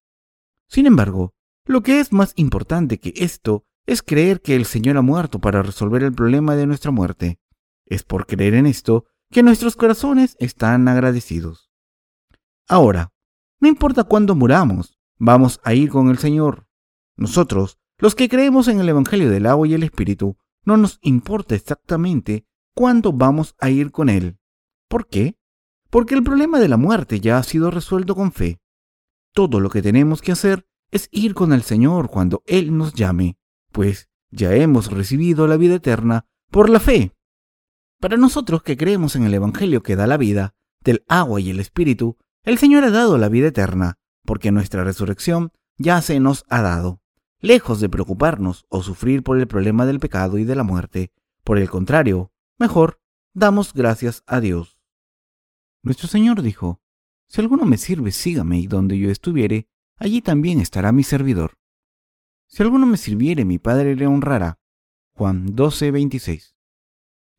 Sin 0.67 0.87
embargo, 0.87 1.35
lo 1.65 1.83
que 1.83 1.99
es 1.99 2.11
más 2.11 2.33
importante 2.35 2.99
que 2.99 3.13
esto 3.17 3.66
es 3.87 4.03
creer 4.03 4.41
que 4.41 4.55
el 4.55 4.65
Señor 4.65 4.97
ha 4.97 5.01
muerto 5.01 5.39
para 5.39 5.63
resolver 5.63 6.03
el 6.03 6.13
problema 6.13 6.55
de 6.55 6.67
nuestra 6.67 6.91
muerte. 6.91 7.39
Es 7.85 8.03
por 8.03 8.27
creer 8.27 8.53
en 8.53 8.65
esto 8.65 9.05
que 9.31 9.43
nuestros 9.43 9.77
corazones 9.77 10.35
están 10.39 10.87
agradecidos. 10.89 11.71
Ahora, 12.67 13.13
no 13.61 13.69
importa 13.69 14.03
cuándo 14.03 14.35
muramos, 14.35 14.99
vamos 15.17 15.61
a 15.63 15.73
ir 15.73 15.89
con 15.89 16.09
el 16.09 16.17
Señor. 16.17 16.67
Nosotros, 17.15 17.79
los 17.97 18.13
que 18.13 18.27
creemos 18.27 18.67
en 18.67 18.81
el 18.81 18.89
Evangelio 18.89 19.29
del 19.29 19.45
agua 19.45 19.67
y 19.67 19.73
el 19.73 19.83
Espíritu, 19.83 20.37
no 20.65 20.75
nos 20.75 20.99
importa 21.01 21.55
exactamente 21.55 22.45
cuándo 22.75 23.13
vamos 23.13 23.55
a 23.57 23.69
ir 23.69 23.91
con 23.91 24.09
Él. 24.09 24.37
¿Por 24.89 25.07
qué? 25.07 25.37
Porque 25.89 26.13
el 26.13 26.23
problema 26.23 26.59
de 26.59 26.67
la 26.67 26.77
muerte 26.77 27.21
ya 27.21 27.37
ha 27.37 27.43
sido 27.43 27.71
resuelto 27.71 28.15
con 28.15 28.33
fe. 28.33 28.59
Todo 29.33 29.61
lo 29.61 29.69
que 29.69 29.81
tenemos 29.81 30.21
que 30.21 30.33
hacer 30.33 30.67
es 30.91 31.07
ir 31.11 31.33
con 31.33 31.53
el 31.53 31.63
Señor 31.63 32.09
cuando 32.09 32.43
Él 32.45 32.77
nos 32.77 32.93
llame, 32.93 33.37
pues 33.77 34.09
ya 34.31 34.55
hemos 34.55 34.89
recibido 34.89 35.45
la 35.45 35.55
vida 35.55 35.75
eterna 35.75 36.25
por 36.49 36.67
la 36.67 36.79
fe. 36.79 37.13
Para 37.99 38.17
nosotros 38.17 38.63
que 38.63 38.75
creemos 38.75 39.15
en 39.15 39.21
el 39.23 39.35
Evangelio 39.35 39.83
que 39.83 39.95
da 39.95 40.07
la 40.07 40.17
vida, 40.17 40.55
del 40.83 41.03
agua 41.07 41.39
y 41.41 41.51
el 41.51 41.59
Espíritu, 41.59 42.17
el 42.41 42.57
Señor 42.57 42.85
ha 42.85 42.89
dado 42.89 43.19
la 43.19 43.29
vida 43.29 43.49
eterna, 43.49 43.99
porque 44.25 44.49
nuestra 44.49 44.83
resurrección 44.83 45.51
ya 45.77 46.01
se 46.01 46.19
nos 46.19 46.43
ha 46.49 46.63
dado. 46.63 47.03
Lejos 47.39 47.79
de 47.79 47.87
preocuparnos 47.87 48.65
o 48.67 48.81
sufrir 48.81 49.21
por 49.21 49.37
el 49.37 49.45
problema 49.45 49.85
del 49.85 49.99
pecado 49.99 50.39
y 50.39 50.43
de 50.43 50.55
la 50.55 50.63
muerte, 50.63 51.11
por 51.43 51.59
el 51.59 51.69
contrario, 51.69 52.31
mejor, 52.57 52.99
damos 53.35 53.75
gracias 53.75 54.23
a 54.25 54.39
Dios. 54.39 54.79
Nuestro 55.83 56.07
Señor 56.07 56.41
dijo, 56.41 56.81
Si 57.27 57.41
alguno 57.41 57.63
me 57.65 57.77
sirve, 57.77 58.11
sígame, 58.11 58.57
y 58.57 58.65
donde 58.65 58.97
yo 58.97 59.11
estuviere, 59.11 59.67
allí 59.97 60.23
también 60.23 60.61
estará 60.61 60.91
mi 60.91 61.03
servidor. 61.03 61.59
Si 62.47 62.63
alguno 62.63 62.85
me 62.85 62.97
sirviere, 62.97 63.45
mi 63.45 63.59
Padre 63.59 63.95
le 63.95 64.07
honrará. 64.07 64.59
Juan 65.13 65.55
12, 65.55 65.91
26. 65.91 66.55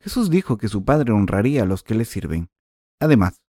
Jesús 0.00 0.30
dijo 0.30 0.58
que 0.58 0.68
su 0.68 0.84
Padre 0.84 1.12
honraría 1.12 1.62
a 1.62 1.66
los 1.66 1.82
que 1.82 1.94
le 1.94 2.04
sirven. 2.04 2.50
Además, 3.00 3.40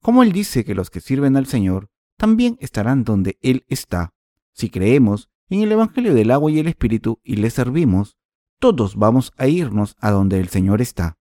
como 0.00 0.22
Él 0.22 0.32
dice 0.32 0.64
que 0.64 0.74
los 0.74 0.90
que 0.90 1.00
sirven 1.00 1.36
al 1.36 1.46
Señor 1.46 1.90
también 2.16 2.56
estarán 2.60 3.04
donde 3.04 3.38
Él 3.42 3.64
está. 3.68 4.14
Si 4.52 4.70
creemos 4.70 5.28
en 5.48 5.62
el 5.62 5.72
Evangelio 5.72 6.14
del 6.14 6.30
agua 6.30 6.50
y 6.50 6.58
el 6.58 6.68
Espíritu 6.68 7.20
y 7.22 7.36
le 7.36 7.50
servimos, 7.50 8.16
todos 8.58 8.96
vamos 8.96 9.32
a 9.36 9.46
irnos 9.48 9.96
a 10.00 10.10
donde 10.10 10.38
el 10.40 10.48
Señor 10.48 10.80
está. 10.80 11.18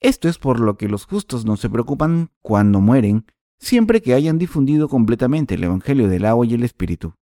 Esto 0.00 0.28
es 0.28 0.38
por 0.38 0.60
lo 0.60 0.76
que 0.76 0.88
los 0.88 1.06
justos 1.06 1.44
no 1.44 1.56
se 1.56 1.68
preocupan 1.68 2.30
cuando 2.40 2.80
mueren, 2.80 3.26
siempre 3.58 4.00
que 4.00 4.14
hayan 4.14 4.38
difundido 4.38 4.88
completamente 4.88 5.54
el 5.56 5.64
Evangelio 5.64 6.08
del 6.08 6.24
agua 6.24 6.46
y 6.46 6.54
el 6.54 6.62
Espíritu. 6.62 7.14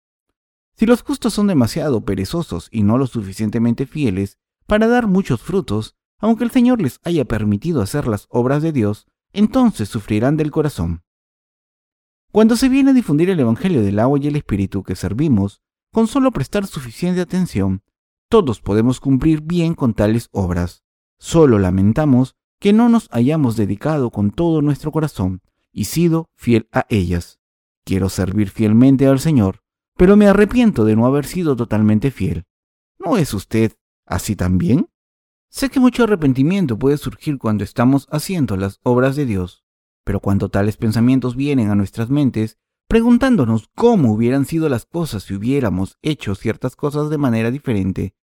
Si 0.79 0.85
los 0.85 1.03
justos 1.03 1.33
son 1.33 1.47
demasiado 1.47 2.05
perezosos 2.05 2.69
y 2.71 2.83
no 2.83 2.99
lo 2.99 3.07
suficientemente 3.07 3.87
fieles 3.87 4.39
para 4.67 4.87
dar 4.87 5.07
muchos 5.07 5.41
frutos, 5.41 5.97
aunque 6.19 6.45
el 6.45 6.51
Señor 6.51 6.83
les 6.83 7.01
haya 7.03 7.25
permitido 7.25 7.81
hacer 7.81 8.07
las 8.07 8.27
obras 8.29 8.63
de 8.63 8.73
Dios, 8.73 9.07
entonces 9.33 9.89
sufrirán 9.89 10.37
del 10.37 10.51
corazón. 10.51 11.03
Cuando 12.31 12.57
se 12.57 12.69
viene 12.69 12.91
a 12.91 12.95
difundir 12.95 13.31
el 13.31 13.41
Evangelio 13.41 13.83
del 13.83 13.99
agua 13.99 14.19
y 14.21 14.27
el 14.27 14.37
Espíritu 14.37 14.83
que 14.83 14.97
servimos, 14.97 15.63
con 15.93 16.07
solo 16.07 16.31
prestar 16.31 16.67
suficiente 16.67 17.23
atención, 17.23 17.83
todos 18.29 18.61
podemos 18.61 19.01
cumplir 19.01 19.41
bien 19.41 19.75
con 19.75 19.95
tales 19.95 20.29
obras. 20.33 20.83
Solo 21.19 21.59
lamentamos 21.59 22.35
que 22.59 22.75
no 22.75 22.91
nos 22.91 23.09
hayamos 23.13 23.57
dedicado 23.57 24.11
con 24.11 24.31
todo 24.31 24.61
nuestro 24.61 24.93
corazón 24.93 25.41
y 25.73 25.85
sido 25.85 26.29
fiel 26.35 26.69
a 26.73 26.85
ellas. 26.91 27.39
Quiero 27.85 28.11
servir 28.11 28.51
fielmente 28.51 29.07
al 29.07 29.21
Señor, 29.21 29.63
pero 29.97 30.17
me 30.17 30.27
arrepiento 30.27 30.85
de 30.85 30.95
no 30.95 31.07
haber 31.07 31.25
sido 31.25 31.57
totalmente 31.57 32.11
fiel. 32.11 32.45
¿No 32.99 33.17
es 33.17 33.33
usted 33.35 33.73
así 34.05 34.37
también? 34.37 34.89
Sé 35.49 35.71
que 35.71 35.81
mucho 35.81 36.05
arrepentimiento 36.05 36.79
puede 36.79 36.99
surgir 36.99 37.39
cuando 37.39 37.65
estamos 37.65 38.07
haciendo 38.11 38.57
las 38.57 38.79
obras 38.83 39.17
de 39.17 39.25
Dios, 39.25 39.65
pero 40.05 40.21
cuando 40.21 40.51
tales 40.51 40.77
pensamientos 40.77 41.35
vienen 41.35 41.71
a 41.71 41.75
nuestras 41.75 42.11
mentes, 42.11 42.59
preguntándonos 42.89 43.71
cómo 43.75 44.13
hubieran 44.13 44.45
sido 44.45 44.69
las 44.69 44.85
cosas 44.85 45.25
si 45.25 45.35
hubiéramos 45.35 45.99
hecho 46.03 46.35
ciertas 46.35 46.77
cosas 46.77 47.11
de 47.11 47.19
manera 47.19 47.51
diferente, 47.51 48.15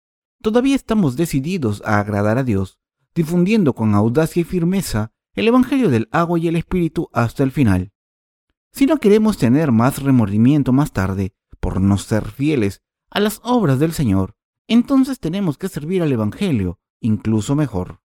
todavía 0.43 0.77
estamos 0.77 1.17
decididos 1.17 1.83
a 1.87 1.99
agradar 1.99 2.39
a 2.39 2.45
Dios, 2.45 2.79
difundiendo 3.15 3.75
con 3.75 3.95
audacia 3.95 4.41
y 4.41 4.45
firmeza 4.45 5.13
el 5.35 5.49
Evangelio 5.49 5.89
del 5.89 6.09
agua 6.13 6.39
y 6.39 6.49
el 6.49 6.57
Espíritu 6.57 7.09
hasta 7.13 7.43
el 7.43 7.51
final. 7.51 7.93
Si 8.73 8.87
no 8.87 8.99
queremos 8.99 9.39
tener 9.39 9.73
más 9.73 10.03
remordimiento 10.03 10.73
más 10.73 10.93
tarde 10.93 11.35
por 11.63 11.81
no 11.81 11.97
ser 11.97 12.29
fieles 12.29 12.83
a 13.09 13.21
las 13.21 13.41
obras 13.45 13.79
del 13.79 13.93
Señor, 13.93 14.35
entonces 14.67 15.21
tenemos 15.21 15.57
que 15.57 15.69
servir 15.69 16.03
al 16.03 16.11
Evangelio 16.11 16.81
incluso 17.01 17.55
mejor. 17.55 18.01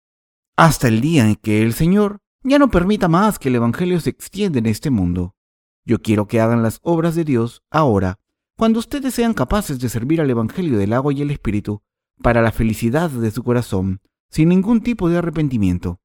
Hasta 0.56 0.88
el 0.88 1.02
día 1.02 1.28
en 1.28 1.36
que 1.36 1.62
el 1.62 1.74
Señor 1.74 2.20
ya 2.42 2.58
no 2.58 2.70
permita 2.70 3.08
más 3.08 3.38
que 3.38 3.50
el 3.50 3.56
Evangelio 3.56 4.00
se 4.00 4.10
extienda 4.10 4.58
en 4.58 4.66
este 4.66 4.90
mundo. 4.90 5.36
Yo 5.84 6.00
quiero 6.00 6.26
que 6.26 6.40
hagan 6.40 6.62
las 6.62 6.80
obras 6.82 7.14
de 7.14 7.24
Dios 7.24 7.62
ahora, 7.70 8.18
cuando 8.56 8.78
ustedes 8.78 9.12
sean 9.14 9.34
capaces 9.34 9.78
de 9.80 9.90
servir 9.90 10.22
al 10.22 10.30
Evangelio 10.30 10.78
del 10.78 10.94
agua 10.94 11.12
y 11.12 11.20
el 11.20 11.30
Espíritu, 11.30 11.82
para 12.22 12.40
la 12.40 12.52
felicidad 12.52 13.10
de 13.10 13.30
su 13.30 13.42
corazón, 13.42 14.00
sin 14.30 14.48
ningún 14.48 14.80
tipo 14.80 15.10
de 15.10 15.18
arrepentimiento. 15.18 16.00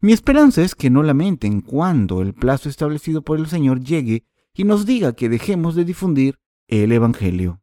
Mi 0.00 0.12
esperanza 0.12 0.62
es 0.62 0.74
que 0.74 0.90
no 0.90 1.02
lamenten 1.02 1.62
cuando 1.62 2.20
el 2.20 2.34
plazo 2.34 2.68
establecido 2.68 3.22
por 3.22 3.38
el 3.38 3.46
Señor 3.46 3.80
llegue 3.80 4.26
y 4.52 4.64
nos 4.64 4.84
diga 4.84 5.14
que 5.14 5.30
dejemos 5.30 5.74
de 5.74 5.84
difundir 5.84 6.38
el 6.68 6.92
Evangelio. 6.92 7.62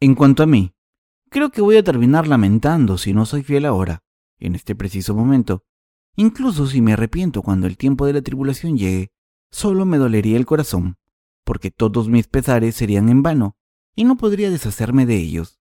En 0.00 0.14
cuanto 0.14 0.42
a 0.42 0.46
mí, 0.46 0.72
Creo 1.32 1.50
que 1.50 1.60
voy 1.60 1.76
a 1.76 1.84
terminar 1.84 2.26
lamentando 2.26 2.98
si 2.98 3.14
no 3.14 3.24
soy 3.24 3.44
fiel 3.44 3.64
ahora, 3.64 4.02
en 4.40 4.56
este 4.56 4.74
preciso 4.74 5.14
momento. 5.14 5.62
Incluso 6.16 6.66
si 6.66 6.82
me 6.82 6.92
arrepiento 6.92 7.42
cuando 7.42 7.68
el 7.68 7.76
tiempo 7.76 8.04
de 8.04 8.14
la 8.14 8.20
tribulación 8.20 8.76
llegue, 8.76 9.12
solo 9.52 9.86
me 9.86 9.96
dolería 9.96 10.36
el 10.36 10.44
corazón, 10.44 10.96
porque 11.44 11.70
todos 11.70 12.08
mis 12.08 12.26
pesares 12.26 12.74
serían 12.74 13.08
en 13.10 13.22
vano, 13.22 13.56
y 13.94 14.02
no 14.02 14.16
podría 14.16 14.50
deshacerme 14.50 15.06
de 15.06 15.18
ellos. 15.18 15.60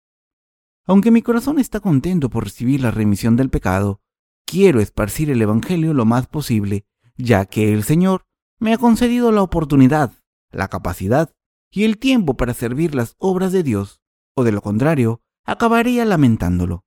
Aunque 0.86 1.10
mi 1.10 1.20
corazón 1.20 1.58
está 1.58 1.80
contento 1.80 2.30
por 2.30 2.44
recibir 2.44 2.80
la 2.80 2.90
remisión 2.90 3.36
del 3.36 3.50
pecado, 3.50 4.00
quiero 4.46 4.80
esparcir 4.80 5.30
el 5.30 5.42
Evangelio 5.42 5.92
lo 5.92 6.06
más 6.06 6.28
posible, 6.28 6.86
ya 7.18 7.44
que 7.44 7.74
el 7.74 7.84
Señor 7.84 8.24
me 8.58 8.72
ha 8.72 8.78
concedido 8.78 9.32
la 9.32 9.42
oportunidad, 9.42 10.14
la 10.50 10.68
capacidad 10.68 11.34
y 11.70 11.84
el 11.84 11.98
tiempo 11.98 12.36
para 12.36 12.54
servir 12.54 12.94
las 12.94 13.14
obras 13.18 13.52
de 13.52 13.62
Dios, 13.62 14.00
o 14.34 14.44
de 14.44 14.52
lo 14.52 14.62
contrario, 14.62 15.22
acabaría 15.44 16.04
lamentándolo. 16.04 16.84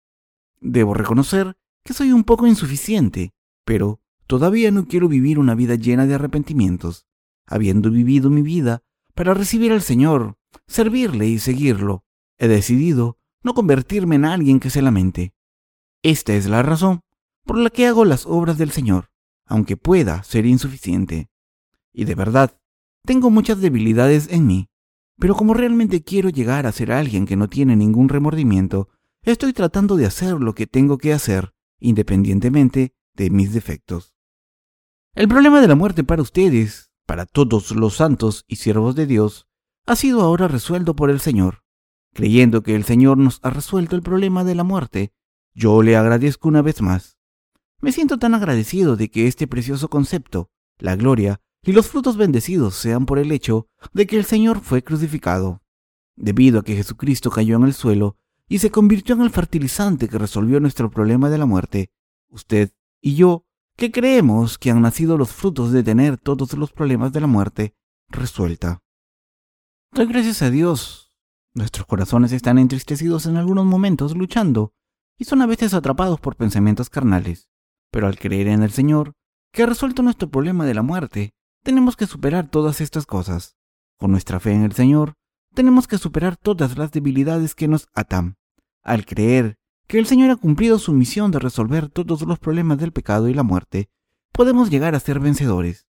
Debo 0.60 0.94
reconocer 0.94 1.58
que 1.84 1.94
soy 1.94 2.12
un 2.12 2.24
poco 2.24 2.48
insuficiente, 2.48 3.34
pero 3.66 4.02
todavía 4.28 4.72
no 4.72 4.88
quiero 4.88 5.08
vivir 5.08 5.40
una 5.40 5.56
vida 5.56 5.76
llena 5.76 6.06
de 6.06 6.16
arrepentimientos, 6.16 7.08
habiendo 7.46 7.90
vivido 7.90 8.30
mi 8.30 8.42
vida 8.42 8.84
para 9.14 9.34
recibir 9.34 9.72
al 9.72 9.82
Señor, 9.82 10.38
servirle 10.68 11.28
y 11.28 11.40
seguirlo. 11.40 12.06
He 12.38 12.48
decidido 12.48 13.18
no 13.44 13.54
convertirme 13.54 14.16
en 14.16 14.26
alguien 14.26 14.60
que 14.60 14.70
se 14.70 14.82
lamente. 14.82 15.34
Esta 16.04 16.34
es 16.34 16.48
la 16.48 16.64
razón 16.64 17.02
por 17.44 17.58
la 17.58 17.70
que 17.70 17.88
hago 17.88 18.06
las 18.06 18.26
obras 18.26 18.58
del 18.58 18.72
Señor, 18.72 19.12
aunque 19.46 19.78
pueda 19.78 20.24
ser 20.24 20.46
insuficiente. 20.46 21.30
Y 21.92 22.06
de 22.06 22.16
verdad, 22.16 22.58
tengo 23.06 23.30
muchas 23.30 23.60
debilidades 23.60 24.28
en 24.32 24.48
mí, 24.48 24.70
pero 25.22 25.36
como 25.36 25.54
realmente 25.54 26.02
quiero 26.02 26.30
llegar 26.30 26.66
a 26.66 26.72
ser 26.72 26.92
alguien 26.92 27.28
que 27.28 27.36
no 27.36 27.48
tiene 27.48 27.76
ningún 27.76 28.10
remordimiento, 28.10 28.90
estoy 29.22 29.54
tratando 29.54 29.96
de 29.96 30.08
hacer 30.08 30.34
lo 30.34 30.56
que 30.56 30.66
tengo 30.66 30.98
que 30.98 31.14
hacer, 31.14 31.54
independientemente 31.80 32.96
de 33.14 33.30
mis 33.30 33.54
defectos. 33.54 34.16
El 35.14 35.28
problema 35.28 35.62
de 35.62 35.68
la 35.68 35.76
muerte 35.76 36.04
para 36.04 36.24
ustedes, 36.24 36.90
para 37.06 37.28
todos 37.28 37.70
los 37.70 37.98
santos 37.98 38.46
y 38.48 38.56
siervos 38.56 38.96
de 38.96 39.06
Dios, 39.06 39.46
ha 39.86 39.96
sido 39.96 40.22
ahora 40.22 40.48
resuelto 40.48 40.96
por 40.96 41.12
el 41.12 41.20
Señor. 41.20 41.62
Creyendo 42.14 42.64
que 42.64 42.74
el 42.74 42.84
Señor 42.84 43.20
nos 43.20 43.40
ha 43.44 43.52
resuelto 43.52 43.96
el 43.96 44.02
problema 44.02 44.44
de 44.44 44.56
la 44.56 44.64
muerte, 44.64 45.14
yo 45.54 45.84
le 45.84 45.98
agradezco 45.98 46.48
una 46.48 46.64
vez 46.64 46.82
más. 46.82 47.20
Me 47.80 47.92
siento 47.92 48.18
tan 48.18 48.34
agradecido 48.34 48.96
de 48.96 49.12
que 49.12 49.28
este 49.28 49.48
precioso 49.48 49.88
concepto, 49.88 50.50
la 50.80 50.96
gloria 50.96 51.42
y 51.64 51.74
los 51.74 51.88
frutos 51.88 52.18
bendecidos 52.18 52.76
sean 52.76 53.06
por 53.06 53.20
el 53.20 53.32
hecho 53.32 53.68
de 53.94 54.08
que 54.08 54.18
el 54.18 54.26
Señor 54.26 54.62
fue 54.62 54.84
crucificado. 54.84 55.62
Debido 56.16 56.60
a 56.60 56.64
que 56.64 56.76
Jesucristo 56.76 57.30
cayó 57.30 57.56
en 57.56 57.64
el 57.64 57.74
suelo 57.74 58.18
y 58.48 58.60
se 58.60 58.72
convirtió 58.72 59.16
en 59.16 59.22
el 59.22 59.30
fertilizante 59.30 60.10
que 60.10 60.18
resolvió 60.18 60.60
nuestro 60.60 60.90
problema 60.90 61.30
de 61.30 61.38
la 61.38 61.46
muerte, 61.46 61.92
usted 62.30 62.74
y 63.02 63.16
yo, 63.16 63.46
que 63.78 63.92
creemos 63.92 64.58
que 64.58 64.72
han 64.72 64.82
nacido 64.82 65.18
los 65.18 65.32
frutos 65.32 65.72
de 65.72 65.84
tener 65.84 66.18
todos 66.18 66.54
los 66.54 66.72
problemas 66.72 67.14
de 67.14 67.22
la 67.22 67.28
muerte 67.28 67.76
resuelta. 68.10 68.82
Doy 69.92 70.06
gracias 70.06 70.42
a 70.42 70.50
Dios. 70.50 71.16
Nuestros 71.54 71.86
corazones 71.86 72.32
están 72.32 72.58
entristecidos 72.58 73.26
en 73.26 73.38
algunos 73.38 73.66
momentos 73.66 74.16
luchando 74.16 74.74
y 75.18 75.26
son 75.26 75.42
a 75.42 75.46
veces 75.46 75.74
atrapados 75.74 76.20
por 76.20 76.36
pensamientos 76.36 76.90
carnales. 76.90 77.50
Pero 77.92 78.08
al 78.08 78.18
creer 78.18 78.48
en 78.48 78.64
el 78.64 78.72
Señor, 78.72 79.14
que 79.52 79.64
ha 79.64 79.66
resuelto 79.66 80.02
nuestro 80.02 80.30
problema 80.30 80.66
de 80.66 80.74
la 80.74 80.82
muerte, 80.82 81.34
tenemos 81.64 81.96
que 81.96 82.08
superar 82.08 82.50
todas 82.50 82.82
estas 82.82 83.06
cosas. 83.06 83.56
Con 83.98 84.12
nuestra 84.12 84.40
fe 84.40 84.54
en 84.54 84.64
el 84.64 84.74
Señor, 84.74 85.14
tenemos 85.54 85.88
que 85.88 85.98
superar 85.98 86.38
todas 86.38 86.78
las 86.78 86.92
debilidades 86.92 87.56
que 87.56 87.68
nos 87.68 87.88
atan. 87.94 88.38
Al 88.84 89.06
creer 89.06 89.58
que 89.88 90.00
el 90.00 90.08
Señor 90.08 90.32
ha 90.32 90.38
cumplido 90.38 90.80
su 90.80 90.94
misión 90.94 91.32
de 91.32 91.40
resolver 91.40 91.90
todos 91.90 92.22
los 92.24 92.40
problemas 92.40 92.78
del 92.78 92.94
pecado 92.94 93.28
y 93.28 93.34
la 93.34 93.44
muerte, 93.44 93.90
podemos 94.32 94.70
llegar 94.70 94.96
a 94.96 95.00
ser 95.00 95.20
vencedores. 95.20 95.88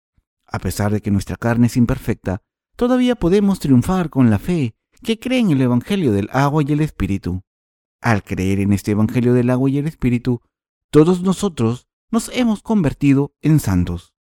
A 0.45 0.59
pesar 0.59 0.91
de 0.91 1.01
que 1.01 1.11
nuestra 1.11 1.35
carne 1.35 1.67
es 1.67 1.77
imperfecta, 1.77 2.41
todavía 2.75 3.15
podemos 3.15 3.59
triunfar 3.59 4.09
con 4.09 4.29
la 4.29 4.39
fe 4.39 4.75
que 5.03 5.19
cree 5.19 5.39
en 5.39 5.51
el 5.51 5.61
Evangelio 5.61 6.11
del 6.11 6.29
agua 6.31 6.63
y 6.65 6.71
el 6.71 6.81
Espíritu. 6.81 7.43
Al 8.01 8.23
creer 8.23 8.59
en 8.59 8.73
este 8.73 8.91
Evangelio 8.91 9.33
del 9.33 9.49
agua 9.49 9.69
y 9.69 9.77
el 9.77 9.87
Espíritu, 9.87 10.41
todos 10.89 11.21
nosotros 11.21 11.87
nos 12.09 12.29
hemos 12.33 12.63
convertido 12.63 13.35
en 13.41 13.59
santos. 13.59 14.15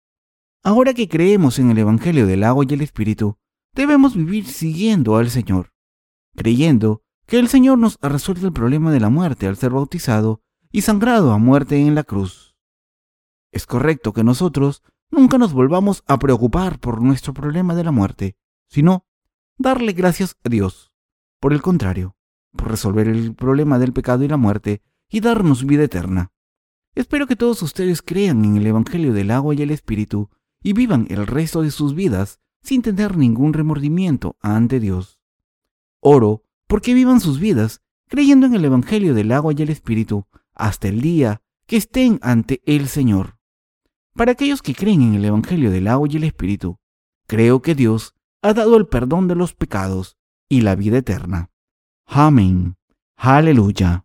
Ahora 0.66 0.96
que 0.96 1.08
creemos 1.08 1.60
en 1.60 1.70
el 1.70 1.78
Evangelio 1.78 2.26
del 2.26 2.44
agua 2.44 2.66
y 2.68 2.74
el 2.74 2.82
Espíritu, 2.82 3.38
debemos 3.76 4.16
vivir 4.16 4.48
siguiendo 4.48 5.16
al 5.16 5.30
Señor, 5.30 5.72
creyendo 6.36 7.04
que 7.28 7.38
el 7.38 7.50
Señor 7.50 7.78
nos 7.78 8.00
ha 8.02 8.10
resuelto 8.10 8.48
el 8.48 8.52
problema 8.52 8.92
de 8.92 9.00
la 9.00 9.12
muerte 9.12 9.46
al 9.46 9.58
ser 9.58 9.70
bautizado 9.70 10.42
y 10.72 10.82
sangrado 10.82 11.34
a 11.34 11.38
muerte 11.38 11.80
en 11.80 11.94
la 11.94 12.04
cruz. 12.04 12.56
Es 13.52 13.68
correcto 13.68 14.12
que 14.12 14.24
nosotros 14.24 14.82
nunca 15.12 15.38
nos 15.38 15.54
volvamos 15.54 16.04
a 16.08 16.18
preocupar 16.18 16.80
por 16.80 17.00
nuestro 17.00 17.32
problema 17.32 17.76
de 17.76 17.84
la 17.84 17.92
muerte, 17.92 18.36
sino 18.68 19.06
darle 19.60 19.94
gracias 19.94 20.36
a 20.44 20.50
Dios. 20.50 20.92
Por 21.40 21.54
el 21.54 21.62
contrario, 21.62 22.16
por 22.58 22.72
resolver 22.72 23.08
el 23.08 23.36
problema 23.36 23.78
del 23.78 23.94
pecado 23.94 24.24
y 24.24 24.28
la 24.28 24.38
muerte 24.38 24.82
y 25.12 25.20
darnos 25.20 25.64
vida 25.64 25.84
eterna. 25.84 26.32
Espero 26.96 27.28
que 27.28 27.36
todos 27.36 27.62
ustedes 27.62 28.02
crean 28.02 28.44
en 28.46 28.58
el 28.58 28.66
Evangelio 28.66 29.14
del 29.14 29.30
agua 29.30 29.54
y 29.54 29.62
el 29.62 29.70
Espíritu 29.70 30.32
y 30.66 30.74
vivan 30.74 31.06
el 31.12 31.28
resto 31.28 31.62
de 31.62 31.70
sus 31.70 31.94
vidas 31.94 32.40
sin 32.64 32.82
tener 32.82 33.16
ningún 33.16 33.54
remordimiento 33.54 34.36
ante 34.42 34.80
Dios. 34.80 35.22
Oro 36.00 36.42
porque 36.66 36.96
vivan 36.96 37.20
sus 37.20 37.40
vidas 37.40 37.84
creyendo 38.08 38.48
en 38.48 38.56
el 38.56 38.66
Evangelio 38.66 39.14
del 39.14 39.32
agua 39.32 39.54
y 39.56 39.62
el 39.62 39.70
Espíritu 39.70 40.26
hasta 40.56 40.88
el 40.88 41.02
día 41.02 41.44
que 41.68 41.78
estén 41.78 42.18
ante 42.24 42.64
el 42.66 42.88
Señor. 42.88 43.38
Para 44.16 44.32
aquellos 44.32 44.64
que 44.64 44.74
creen 44.74 45.04
en 45.04 45.14
el 45.14 45.26
Evangelio 45.26 45.70
del 45.70 45.88
agua 45.88 46.08
y 46.10 46.18
el 46.18 46.24
Espíritu, 46.24 46.80
creo 47.28 47.62
que 47.62 47.76
Dios 47.76 48.16
ha 48.42 48.56
dado 48.56 48.76
el 48.78 48.88
perdón 48.88 49.28
de 49.28 49.36
los 49.36 49.54
pecados 49.54 50.18
y 50.50 50.62
la 50.62 50.76
vida 50.76 50.98
eterna. 50.98 51.52
Amén. 52.08 52.76
Aleluya. 53.18 54.05